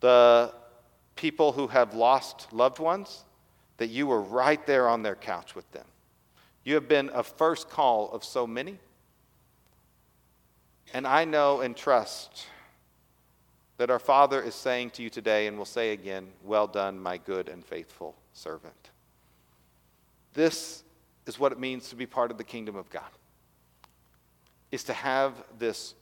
The 0.00 0.52
people 1.14 1.52
who 1.52 1.68
have 1.68 1.94
lost 1.94 2.52
loved 2.52 2.78
ones, 2.78 3.24
that 3.78 3.88
you 3.88 4.06
were 4.06 4.20
right 4.20 4.64
there 4.66 4.88
on 4.88 5.02
their 5.02 5.14
couch 5.14 5.54
with 5.54 5.70
them. 5.72 5.86
You 6.64 6.74
have 6.74 6.88
been 6.88 7.10
a 7.14 7.22
first 7.22 7.70
call 7.70 8.10
of 8.10 8.24
so 8.24 8.46
many. 8.46 8.78
And 10.92 11.06
I 11.06 11.24
know 11.24 11.60
and 11.60 11.76
trust 11.76 12.46
that 13.78 13.90
our 13.90 13.98
Father 13.98 14.40
is 14.40 14.54
saying 14.54 14.90
to 14.90 15.02
you 15.02 15.10
today, 15.10 15.46
and 15.46 15.58
will 15.58 15.64
say 15.64 15.92
again, 15.92 16.28
Well 16.44 16.66
done, 16.66 17.00
my 17.00 17.18
good 17.18 17.48
and 17.48 17.64
faithful 17.64 18.14
servant. 18.32 18.90
This 20.34 20.82
is 21.26 21.38
what 21.38 21.52
it 21.52 21.58
means 21.58 21.88
to 21.90 21.96
be 21.96 22.06
part 22.06 22.30
of 22.30 22.38
the 22.38 22.44
kingdom 22.44 22.76
of 22.76 22.88
God, 22.90 23.02
is 24.70 24.84
to 24.84 24.92
have 24.92 25.34
this 25.58 25.94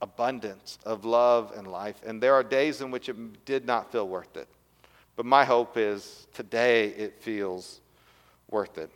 abundance 0.00 0.78
of 0.84 1.04
love 1.04 1.52
and 1.56 1.66
life. 1.66 2.00
And 2.04 2.22
there 2.22 2.34
are 2.34 2.42
days 2.42 2.80
in 2.80 2.90
which 2.90 3.08
it 3.08 3.44
did 3.44 3.66
not 3.66 3.92
feel 3.92 4.08
worth 4.08 4.36
it. 4.36 4.48
But 5.16 5.26
my 5.26 5.44
hope 5.44 5.76
is 5.76 6.26
today 6.32 6.88
it 6.88 7.20
feels 7.20 7.80
worth 8.50 8.78
it. 8.78 8.90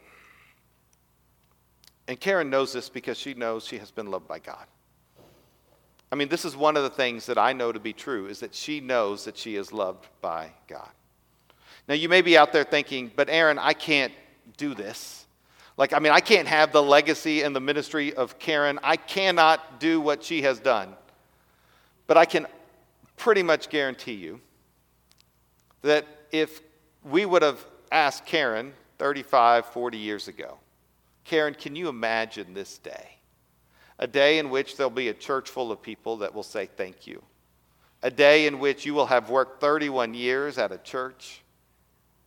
And 2.08 2.18
Karen 2.18 2.50
knows 2.50 2.72
this 2.72 2.88
because 2.88 3.18
she 3.18 3.34
knows 3.34 3.64
she 3.64 3.78
has 3.78 3.90
been 3.90 4.10
loved 4.10 4.28
by 4.28 4.38
God. 4.38 4.66
I 6.12 6.16
mean, 6.16 6.28
this 6.28 6.44
is 6.44 6.56
one 6.56 6.76
of 6.76 6.82
the 6.82 6.90
things 6.90 7.26
that 7.26 7.38
I 7.38 7.52
know 7.52 7.72
to 7.72 7.80
be 7.80 7.92
true 7.92 8.26
is 8.26 8.40
that 8.40 8.54
she 8.54 8.80
knows 8.80 9.24
that 9.24 9.36
she 9.36 9.56
is 9.56 9.72
loved 9.72 10.06
by 10.20 10.52
God. 10.68 10.90
Now, 11.88 11.94
you 11.94 12.08
may 12.08 12.22
be 12.22 12.38
out 12.38 12.52
there 12.52 12.64
thinking, 12.64 13.10
but 13.14 13.28
Aaron, 13.28 13.58
I 13.58 13.72
can't 13.72 14.12
do 14.56 14.74
this. 14.74 15.26
Like, 15.76 15.92
I 15.92 15.98
mean, 15.98 16.12
I 16.12 16.20
can't 16.20 16.46
have 16.46 16.72
the 16.72 16.82
legacy 16.82 17.42
and 17.42 17.54
the 17.54 17.60
ministry 17.60 18.14
of 18.14 18.38
Karen. 18.38 18.78
I 18.82 18.96
cannot 18.96 19.80
do 19.80 20.00
what 20.00 20.22
she 20.22 20.42
has 20.42 20.60
done. 20.60 20.94
But 22.06 22.16
I 22.16 22.24
can 22.24 22.46
pretty 23.16 23.42
much 23.42 23.68
guarantee 23.68 24.14
you 24.14 24.40
that 25.82 26.06
if 26.30 26.60
we 27.02 27.26
would 27.26 27.42
have 27.42 27.64
asked 27.90 28.24
Karen 28.24 28.72
35, 28.98 29.66
40 29.66 29.98
years 29.98 30.28
ago, 30.28 30.58
Karen, 31.24 31.54
can 31.54 31.74
you 31.74 31.88
imagine 31.88 32.54
this 32.54 32.78
day? 32.78 33.16
A 33.98 34.06
day 34.06 34.38
in 34.38 34.50
which 34.50 34.76
there'll 34.76 34.90
be 34.90 35.08
a 35.08 35.14
church 35.14 35.50
full 35.50 35.70
of 35.70 35.80
people 35.80 36.18
that 36.18 36.34
will 36.34 36.42
say 36.42 36.66
thank 36.66 37.06
you, 37.06 37.22
a 38.02 38.10
day 38.10 38.46
in 38.46 38.58
which 38.58 38.84
you 38.84 38.94
will 38.94 39.06
have 39.06 39.30
worked 39.30 39.60
31 39.60 40.14
years 40.14 40.58
at 40.58 40.72
a 40.72 40.78
church, 40.78 41.42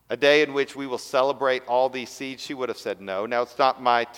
a 0.09 0.17
day 0.17 0.41
in 0.41 0.53
which 0.53 0.75
we 0.75 0.87
will 0.87 0.97
celebrate 0.97 1.63
all 1.67 1.89
these 1.89 2.09
seeds, 2.09 2.41
she 2.41 2.53
would 2.53 2.69
have 2.69 2.77
said 2.77 3.01
no. 3.01 3.25
Now, 3.25 3.41
it's 3.41 3.57
not 3.57 3.81
my 3.81 4.05
t- 4.05 4.11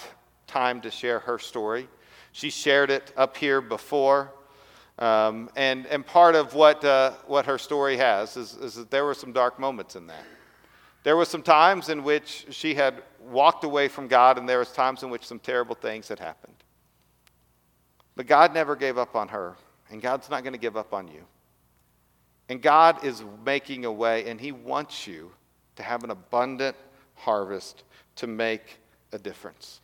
time 0.46 0.82
to 0.82 0.92
share 0.92 1.20
her 1.20 1.40
story. 1.40 1.88
She 2.32 2.52
shared 2.52 2.92
it 2.92 3.12
up 3.18 3.36
here 3.36 3.62
before. 3.62 4.32
Um, 5.00 5.50
and, 5.56 5.88
and 5.88 6.06
part 6.06 6.36
of 6.36 6.54
what, 6.54 6.84
uh, 6.84 7.14
what 7.26 7.46
her 7.46 7.58
story 7.58 7.98
has 7.98 8.38
is, 8.38 8.54
is 8.56 8.76
that 8.76 8.92
there 8.92 9.06
were 9.06 9.14
some 9.14 9.32
dark 9.32 9.58
moments 9.58 9.96
in 9.96 10.08
that. 10.08 10.26
There 11.04 11.16
were 11.16 11.26
some 11.26 11.42
times 11.42 11.90
in 11.90 12.04
which 12.04 12.48
she 12.52 12.76
had 12.76 13.02
walked 13.22 13.64
away 13.64 13.88
from 13.88 14.08
God, 14.08 14.38
and 14.38 14.48
there 14.48 14.60
was 14.60 14.72
times 14.72 15.02
in 15.02 15.10
which 15.10 15.26
some 15.26 15.40
terrible 15.40 15.76
things 15.76 16.10
had 16.10 16.20
happened. 16.20 16.54
But 18.20 18.28
God 18.28 18.54
never 18.54 18.76
gave 18.76 18.98
up 18.98 19.16
on 19.16 19.30
her, 19.30 19.56
and 19.90 20.02
God's 20.02 20.30
not 20.30 20.44
going 20.44 20.52
to 20.52 20.60
give 20.60 20.76
up 20.76 20.94
on 20.94 21.08
you. 21.08 21.24
And 22.50 22.62
God 22.62 23.06
is 23.06 23.24
making 23.46 23.86
a 23.86 23.92
way, 23.94 24.30
and 24.30 24.42
He 24.42 24.52
wants 24.52 25.08
you 25.08 25.32
to 25.78 25.84
have 25.84 26.04
an 26.04 26.10
abundant 26.10 26.76
harvest 27.16 27.86
to 28.18 28.28
make 28.28 28.82
a 29.14 29.18
difference. 29.18 29.80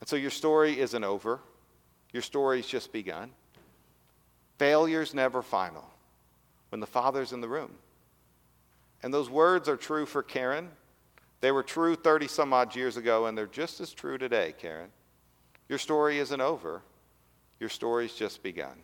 And 0.00 0.08
so 0.08 0.16
your 0.16 0.32
story 0.32 0.80
isn't 0.80 1.04
over, 1.04 1.38
your 2.12 2.24
story's 2.24 2.66
just 2.66 2.92
begun. 2.92 3.30
Failure's 4.58 5.14
never 5.14 5.40
final. 5.40 5.84
when 6.70 6.80
the 6.80 6.86
Father's 6.88 7.32
in 7.32 7.40
the 7.40 7.48
room. 7.48 7.70
And 9.04 9.14
those 9.14 9.30
words 9.30 9.68
are 9.68 9.76
true 9.76 10.04
for 10.04 10.24
Karen. 10.24 10.68
They 11.42 11.52
were 11.52 11.62
true 11.62 11.94
30 11.94 12.26
some 12.26 12.52
odd 12.52 12.74
years 12.74 12.96
ago, 12.96 13.26
and 13.26 13.38
they're 13.38 13.46
just 13.46 13.80
as 13.80 13.92
true 13.92 14.18
today, 14.18 14.52
Karen. 14.58 14.90
Your 15.68 15.78
story 15.78 16.18
isn't 16.18 16.40
over, 16.40 16.82
your 17.60 17.68
story's 17.68 18.12
just 18.12 18.42
begun. 18.42 18.74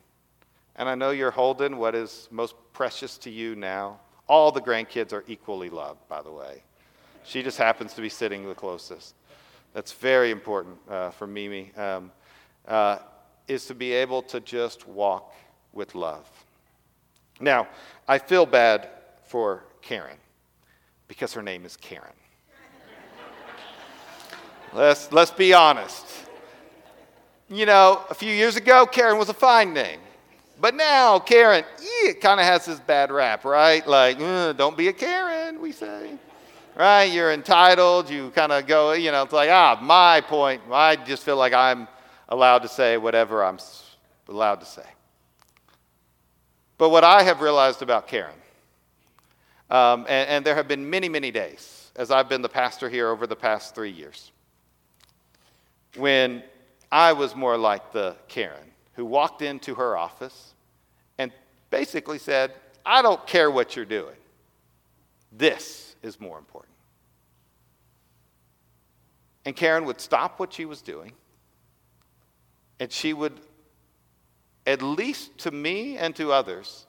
And 0.76 0.88
I 0.88 0.94
know 0.94 1.11
you're 1.11 1.30
holding 1.30 1.76
what 1.76 1.94
is 1.94 2.28
most 2.30 2.54
precious 2.72 3.18
to 3.18 3.30
you 3.30 3.54
now. 3.54 4.00
All 4.26 4.50
the 4.50 4.61
grandkids 4.61 5.12
are 5.12 5.24
equally 5.26 5.68
loved, 5.68 6.08
by 6.08 6.22
the 6.22 6.32
way. 6.32 6.62
She 7.24 7.42
just 7.42 7.58
happens 7.58 7.94
to 7.94 8.00
be 8.00 8.08
sitting 8.08 8.48
the 8.48 8.54
closest. 8.54 9.14
That's 9.74 9.92
very 9.92 10.30
important 10.30 10.76
uh, 10.88 11.11
for 11.11 11.26
Mimi, 11.26 11.72
um, 11.76 12.11
uh, 12.66 12.98
is 13.48 13.66
to 13.66 13.74
be 13.74 13.92
able 13.92 14.22
to 14.22 14.40
just 14.40 14.87
walk 14.87 15.35
with 15.72 15.94
love. 15.94 16.28
Now, 17.40 17.68
I 18.06 18.18
feel 18.18 18.46
bad 18.46 18.88
for 19.24 19.64
Karen 19.80 20.18
because 21.08 21.32
her 21.32 21.42
name 21.42 21.64
is 21.64 21.76
Karen. 21.76 22.12
let's, 24.72 25.11
let's 25.12 25.30
be 25.30 25.52
honest. 25.52 26.06
You 27.52 27.66
know, 27.66 28.02
a 28.08 28.14
few 28.14 28.32
years 28.32 28.56
ago, 28.56 28.86
Karen 28.86 29.18
was 29.18 29.28
a 29.28 29.34
fine 29.34 29.74
name. 29.74 30.00
But 30.58 30.74
now, 30.74 31.18
Karen, 31.18 31.64
it 31.82 32.18
kind 32.22 32.40
of 32.40 32.46
has 32.46 32.64
this 32.64 32.80
bad 32.80 33.12
rap, 33.12 33.44
right? 33.44 33.86
Like, 33.86 34.18
don't 34.18 34.74
be 34.74 34.88
a 34.88 34.92
Karen, 34.94 35.60
we 35.60 35.70
say. 35.70 36.12
Right? 36.74 37.04
You're 37.04 37.30
entitled. 37.30 38.08
You 38.08 38.30
kind 38.30 38.52
of 38.52 38.66
go, 38.66 38.92
you 38.92 39.12
know, 39.12 39.22
it's 39.22 39.34
like, 39.34 39.50
ah, 39.50 39.78
my 39.82 40.22
point. 40.22 40.62
I 40.72 40.96
just 40.96 41.24
feel 41.24 41.36
like 41.36 41.52
I'm 41.52 41.88
allowed 42.30 42.60
to 42.60 42.68
say 42.68 42.96
whatever 42.96 43.44
I'm 43.44 43.58
allowed 44.30 44.60
to 44.60 44.66
say. 44.66 44.86
But 46.78 46.88
what 46.88 47.04
I 47.04 47.22
have 47.22 47.42
realized 47.42 47.82
about 47.82 48.08
Karen, 48.08 48.32
um, 49.70 50.06
and, 50.08 50.30
and 50.30 50.46
there 50.46 50.54
have 50.54 50.68
been 50.68 50.88
many, 50.88 51.10
many 51.10 51.30
days 51.30 51.90
as 51.96 52.10
I've 52.10 52.30
been 52.30 52.40
the 52.40 52.48
pastor 52.48 52.88
here 52.88 53.10
over 53.10 53.26
the 53.26 53.36
past 53.36 53.74
three 53.74 53.90
years, 53.90 54.32
when 55.96 56.42
I 56.92 57.14
was 57.14 57.35
more 57.35 57.57
like 57.57 57.92
the 57.92 58.16
Karen 58.28 58.70
who 58.92 59.07
walked 59.07 59.40
into 59.40 59.74
her 59.76 59.96
office 59.96 60.52
and 61.16 61.33
basically 61.70 62.18
said, 62.18 62.52
I 62.85 63.00
don't 63.00 63.26
care 63.26 63.50
what 63.50 63.74
you're 63.74 63.87
doing. 63.87 64.14
This 65.33 65.96
is 66.02 66.20
more 66.20 66.38
important. 66.38 66.74
And 69.46 69.57
Karen 69.57 69.87
would 69.87 70.00
stop 70.02 70.38
what 70.38 70.52
she 70.52 70.66
was 70.66 70.83
doing, 70.83 71.12
and 72.78 72.92
she 72.92 73.12
would, 73.12 73.40
at 74.66 74.83
least 74.83 75.37
to 75.38 75.50
me 75.50 75.96
and 75.96 76.14
to 76.16 76.31
others, 76.31 76.87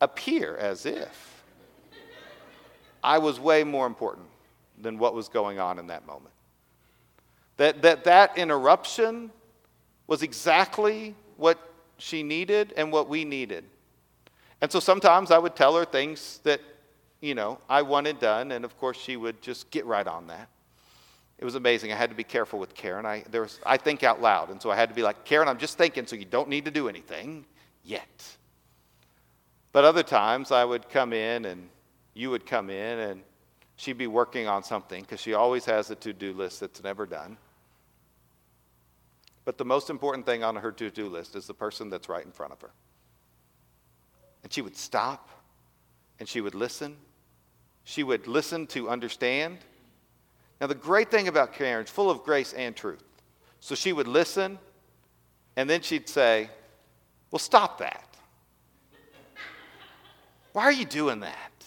appear 0.00 0.56
as 0.56 0.86
if 0.86 1.42
I 3.02 3.18
was 3.18 3.40
way 3.40 3.64
more 3.64 3.86
important 3.86 4.28
than 4.80 4.96
what 4.98 5.12
was 5.12 5.28
going 5.28 5.58
on 5.58 5.78
in 5.78 5.88
that 5.88 6.06
moment. 6.06 6.33
That 7.56 7.82
that, 7.82 8.04
that 8.04 8.36
interruption 8.36 9.30
was 10.06 10.22
exactly 10.22 11.14
what 11.36 11.58
she 11.98 12.22
needed 12.22 12.72
and 12.76 12.92
what 12.92 13.08
we 13.08 13.24
needed. 13.24 13.64
And 14.60 14.70
so 14.70 14.80
sometimes 14.80 15.30
I 15.30 15.38
would 15.38 15.56
tell 15.56 15.76
her 15.76 15.84
things 15.84 16.40
that, 16.44 16.60
you 17.20 17.34
know, 17.34 17.58
I 17.68 17.82
wanted 17.82 18.18
done, 18.18 18.52
and 18.52 18.64
of 18.64 18.78
course 18.78 18.98
she 18.98 19.16
would 19.16 19.40
just 19.42 19.70
get 19.70 19.86
right 19.86 20.06
on 20.06 20.26
that. 20.28 20.48
It 21.38 21.44
was 21.44 21.54
amazing. 21.54 21.92
I 21.92 21.96
had 21.96 22.10
to 22.10 22.16
be 22.16 22.24
careful 22.24 22.58
with 22.58 22.74
Karen. 22.74 23.04
I, 23.04 23.24
there 23.30 23.42
was, 23.42 23.60
I 23.66 23.76
think 23.76 24.02
out 24.02 24.22
loud, 24.22 24.50
and 24.50 24.62
so 24.62 24.70
I 24.70 24.76
had 24.76 24.88
to 24.88 24.94
be 24.94 25.02
like, 25.02 25.24
Karen, 25.24 25.48
I'm 25.48 25.58
just 25.58 25.76
thinking, 25.76 26.06
so 26.06 26.16
you 26.16 26.24
don't 26.24 26.48
need 26.48 26.64
to 26.64 26.70
do 26.70 26.88
anything 26.88 27.44
yet. 27.82 28.24
But 29.72 29.84
other 29.84 30.02
times 30.02 30.52
I 30.52 30.64
would 30.64 30.88
come 30.88 31.12
in, 31.12 31.44
and 31.46 31.68
you 32.14 32.30
would 32.30 32.46
come 32.46 32.70
in, 32.70 32.98
and 33.00 33.22
she'd 33.76 33.98
be 33.98 34.06
working 34.06 34.46
on 34.46 34.62
something 34.62 35.02
because 35.02 35.20
she 35.20 35.34
always 35.34 35.64
has 35.64 35.90
a 35.90 35.96
to 35.96 36.12
do 36.12 36.32
list 36.32 36.60
that's 36.60 36.82
never 36.82 37.06
done. 37.06 37.36
But 39.44 39.58
the 39.58 39.64
most 39.64 39.90
important 39.90 40.24
thing 40.24 40.42
on 40.42 40.56
her 40.56 40.72
to 40.72 40.90
do 40.90 41.08
list 41.08 41.36
is 41.36 41.46
the 41.46 41.54
person 41.54 41.90
that's 41.90 42.08
right 42.08 42.24
in 42.24 42.32
front 42.32 42.52
of 42.52 42.60
her. 42.62 42.70
And 44.42 44.52
she 44.52 44.62
would 44.62 44.76
stop 44.76 45.28
and 46.18 46.28
she 46.28 46.40
would 46.40 46.54
listen. 46.54 46.96
She 47.84 48.02
would 48.02 48.26
listen 48.26 48.66
to 48.68 48.88
understand. 48.88 49.58
Now, 50.60 50.66
the 50.66 50.74
great 50.74 51.10
thing 51.10 51.28
about 51.28 51.52
Karen 51.52 51.84
is 51.84 51.90
full 51.90 52.10
of 52.10 52.22
grace 52.22 52.52
and 52.54 52.74
truth. 52.74 53.04
So 53.60 53.74
she 53.74 53.92
would 53.92 54.08
listen 54.08 54.58
and 55.56 55.68
then 55.68 55.82
she'd 55.82 56.08
say, 56.08 56.50
Well, 57.30 57.38
stop 57.38 57.78
that. 57.78 58.16
Why 60.52 60.62
are 60.64 60.72
you 60.72 60.84
doing 60.84 61.20
that? 61.20 61.64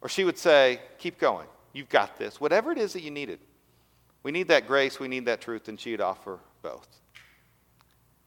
Or 0.00 0.08
she 0.08 0.24
would 0.24 0.38
say, 0.38 0.80
Keep 0.98 1.18
going. 1.18 1.46
You've 1.72 1.88
got 1.88 2.16
this. 2.16 2.40
Whatever 2.40 2.72
it 2.72 2.78
is 2.78 2.92
that 2.94 3.02
you 3.02 3.10
needed. 3.10 3.40
We 4.26 4.32
need 4.32 4.48
that 4.48 4.66
grace, 4.66 4.98
we 4.98 5.06
need 5.06 5.26
that 5.26 5.40
truth, 5.40 5.68
and 5.68 5.78
she'd 5.78 6.00
offer 6.00 6.40
both. 6.60 6.88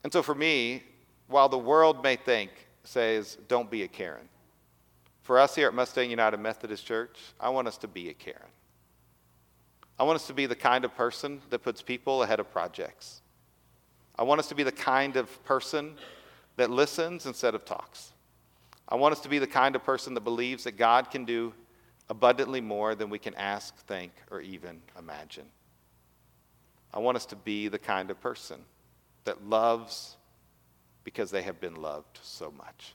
And 0.06 0.14
so 0.14 0.24
for 0.24 0.34
me, 0.34 0.82
while 1.28 1.50
the 1.50 1.58
world 1.58 2.02
may 2.02 2.16
think 2.16 2.52
says, 2.86 3.38
don't 3.50 3.70
be 3.70 3.84
a 3.84 3.88
Karen. 3.90 4.30
For 5.24 5.38
us 5.38 5.56
here 5.56 5.68
at 5.68 5.74
Mustang 5.74 6.10
United 6.10 6.38
Methodist 6.38 6.86
Church, 6.86 7.20
I 7.38 7.50
want 7.50 7.68
us 7.68 7.78
to 7.80 7.90
be 7.90 8.08
a 8.08 8.14
Karen. 8.14 8.40
I 10.00 10.04
want 10.04 10.16
us 10.16 10.26
to 10.28 10.34
be 10.34 10.46
the 10.46 10.56
kind 10.56 10.86
of 10.86 10.96
person 10.96 11.42
that 11.50 11.64
puts 11.64 11.82
people 11.82 12.24
ahead 12.24 12.40
of 12.40 12.50
projects. 12.50 13.20
I 14.18 14.24
want 14.24 14.40
us 14.40 14.48
to 14.48 14.56
be 14.56 14.64
the 14.64 14.72
kind 14.72 15.18
of 15.18 15.44
person 15.44 15.98
that 16.56 16.70
listens 16.70 17.26
instead 17.26 17.56
of 17.56 17.66
talks. 17.66 18.14
I 18.88 18.96
want 18.96 19.12
us 19.12 19.20
to 19.20 19.28
be 19.28 19.38
the 19.38 19.48
kind 19.48 19.76
of 19.76 19.84
person 19.84 20.14
that 20.14 20.22
believes 20.22 20.64
that 20.64 20.78
God 20.78 21.12
can 21.12 21.26
do 21.26 21.54
abundantly 22.08 22.62
more 22.62 22.96
than 22.96 23.10
we 23.10 23.20
can 23.20 23.36
ask, 23.36 23.76
think, 23.80 24.14
or 24.32 24.40
even 24.40 24.80
imagine. 24.98 25.44
I 26.94 27.00
want 27.00 27.18
us 27.18 27.26
to 27.28 27.36
be 27.36 27.68
the 27.68 27.80
kind 27.80 28.10
of 28.10 28.20
person 28.20 28.60
that 29.26 29.48
loves 29.48 30.16
because 31.04 31.32
they 31.32 31.42
have 31.44 31.60
been 31.60 31.76
loved 31.76 32.20
so 32.22 32.52
much. 32.58 32.94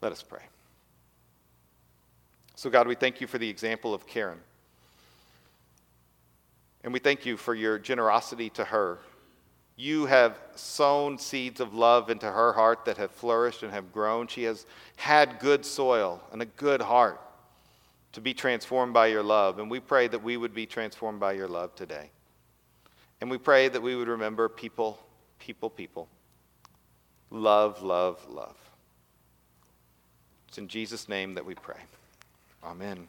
Let 0.00 0.12
us 0.12 0.22
pray. 0.22 0.42
So, 2.56 2.70
God, 2.70 2.86
we 2.86 2.94
thank 2.94 3.20
you 3.20 3.26
for 3.26 3.38
the 3.38 3.48
example 3.48 3.94
of 3.94 4.06
Karen. 4.06 4.38
And 6.82 6.92
we 6.92 6.98
thank 6.98 7.26
you 7.26 7.36
for 7.36 7.54
your 7.54 7.78
generosity 7.78 8.50
to 8.50 8.64
her. 8.64 8.98
You 9.76 10.06
have 10.06 10.38
sown 10.54 11.18
seeds 11.18 11.60
of 11.60 11.74
love 11.74 12.10
into 12.10 12.30
her 12.30 12.52
heart 12.52 12.84
that 12.84 12.96
have 12.98 13.10
flourished 13.10 13.62
and 13.62 13.72
have 13.72 13.92
grown. 13.92 14.28
She 14.28 14.44
has 14.44 14.66
had 14.96 15.40
good 15.40 15.64
soil 15.64 16.22
and 16.32 16.40
a 16.42 16.46
good 16.46 16.80
heart 16.80 17.20
to 18.14 18.20
be 18.20 18.32
transformed 18.32 18.94
by 18.94 19.08
your 19.08 19.22
love. 19.22 19.58
And 19.58 19.70
we 19.70 19.80
pray 19.80 20.08
that 20.08 20.22
we 20.22 20.36
would 20.36 20.54
be 20.54 20.66
transformed 20.66 21.20
by 21.20 21.32
your 21.32 21.48
love 21.48 21.74
today. 21.74 22.10
And 23.20 23.30
we 23.30 23.38
pray 23.38 23.68
that 23.68 23.82
we 23.82 23.96
would 23.96 24.08
remember 24.08 24.48
people, 24.48 24.98
people, 25.38 25.68
people 25.68 26.08
love, 27.30 27.82
love, 27.82 28.24
love. 28.28 28.56
It's 30.48 30.58
in 30.58 30.68
Jesus' 30.68 31.08
name 31.08 31.34
that 31.34 31.44
we 31.44 31.54
pray. 31.54 31.80
Amen. 32.62 33.08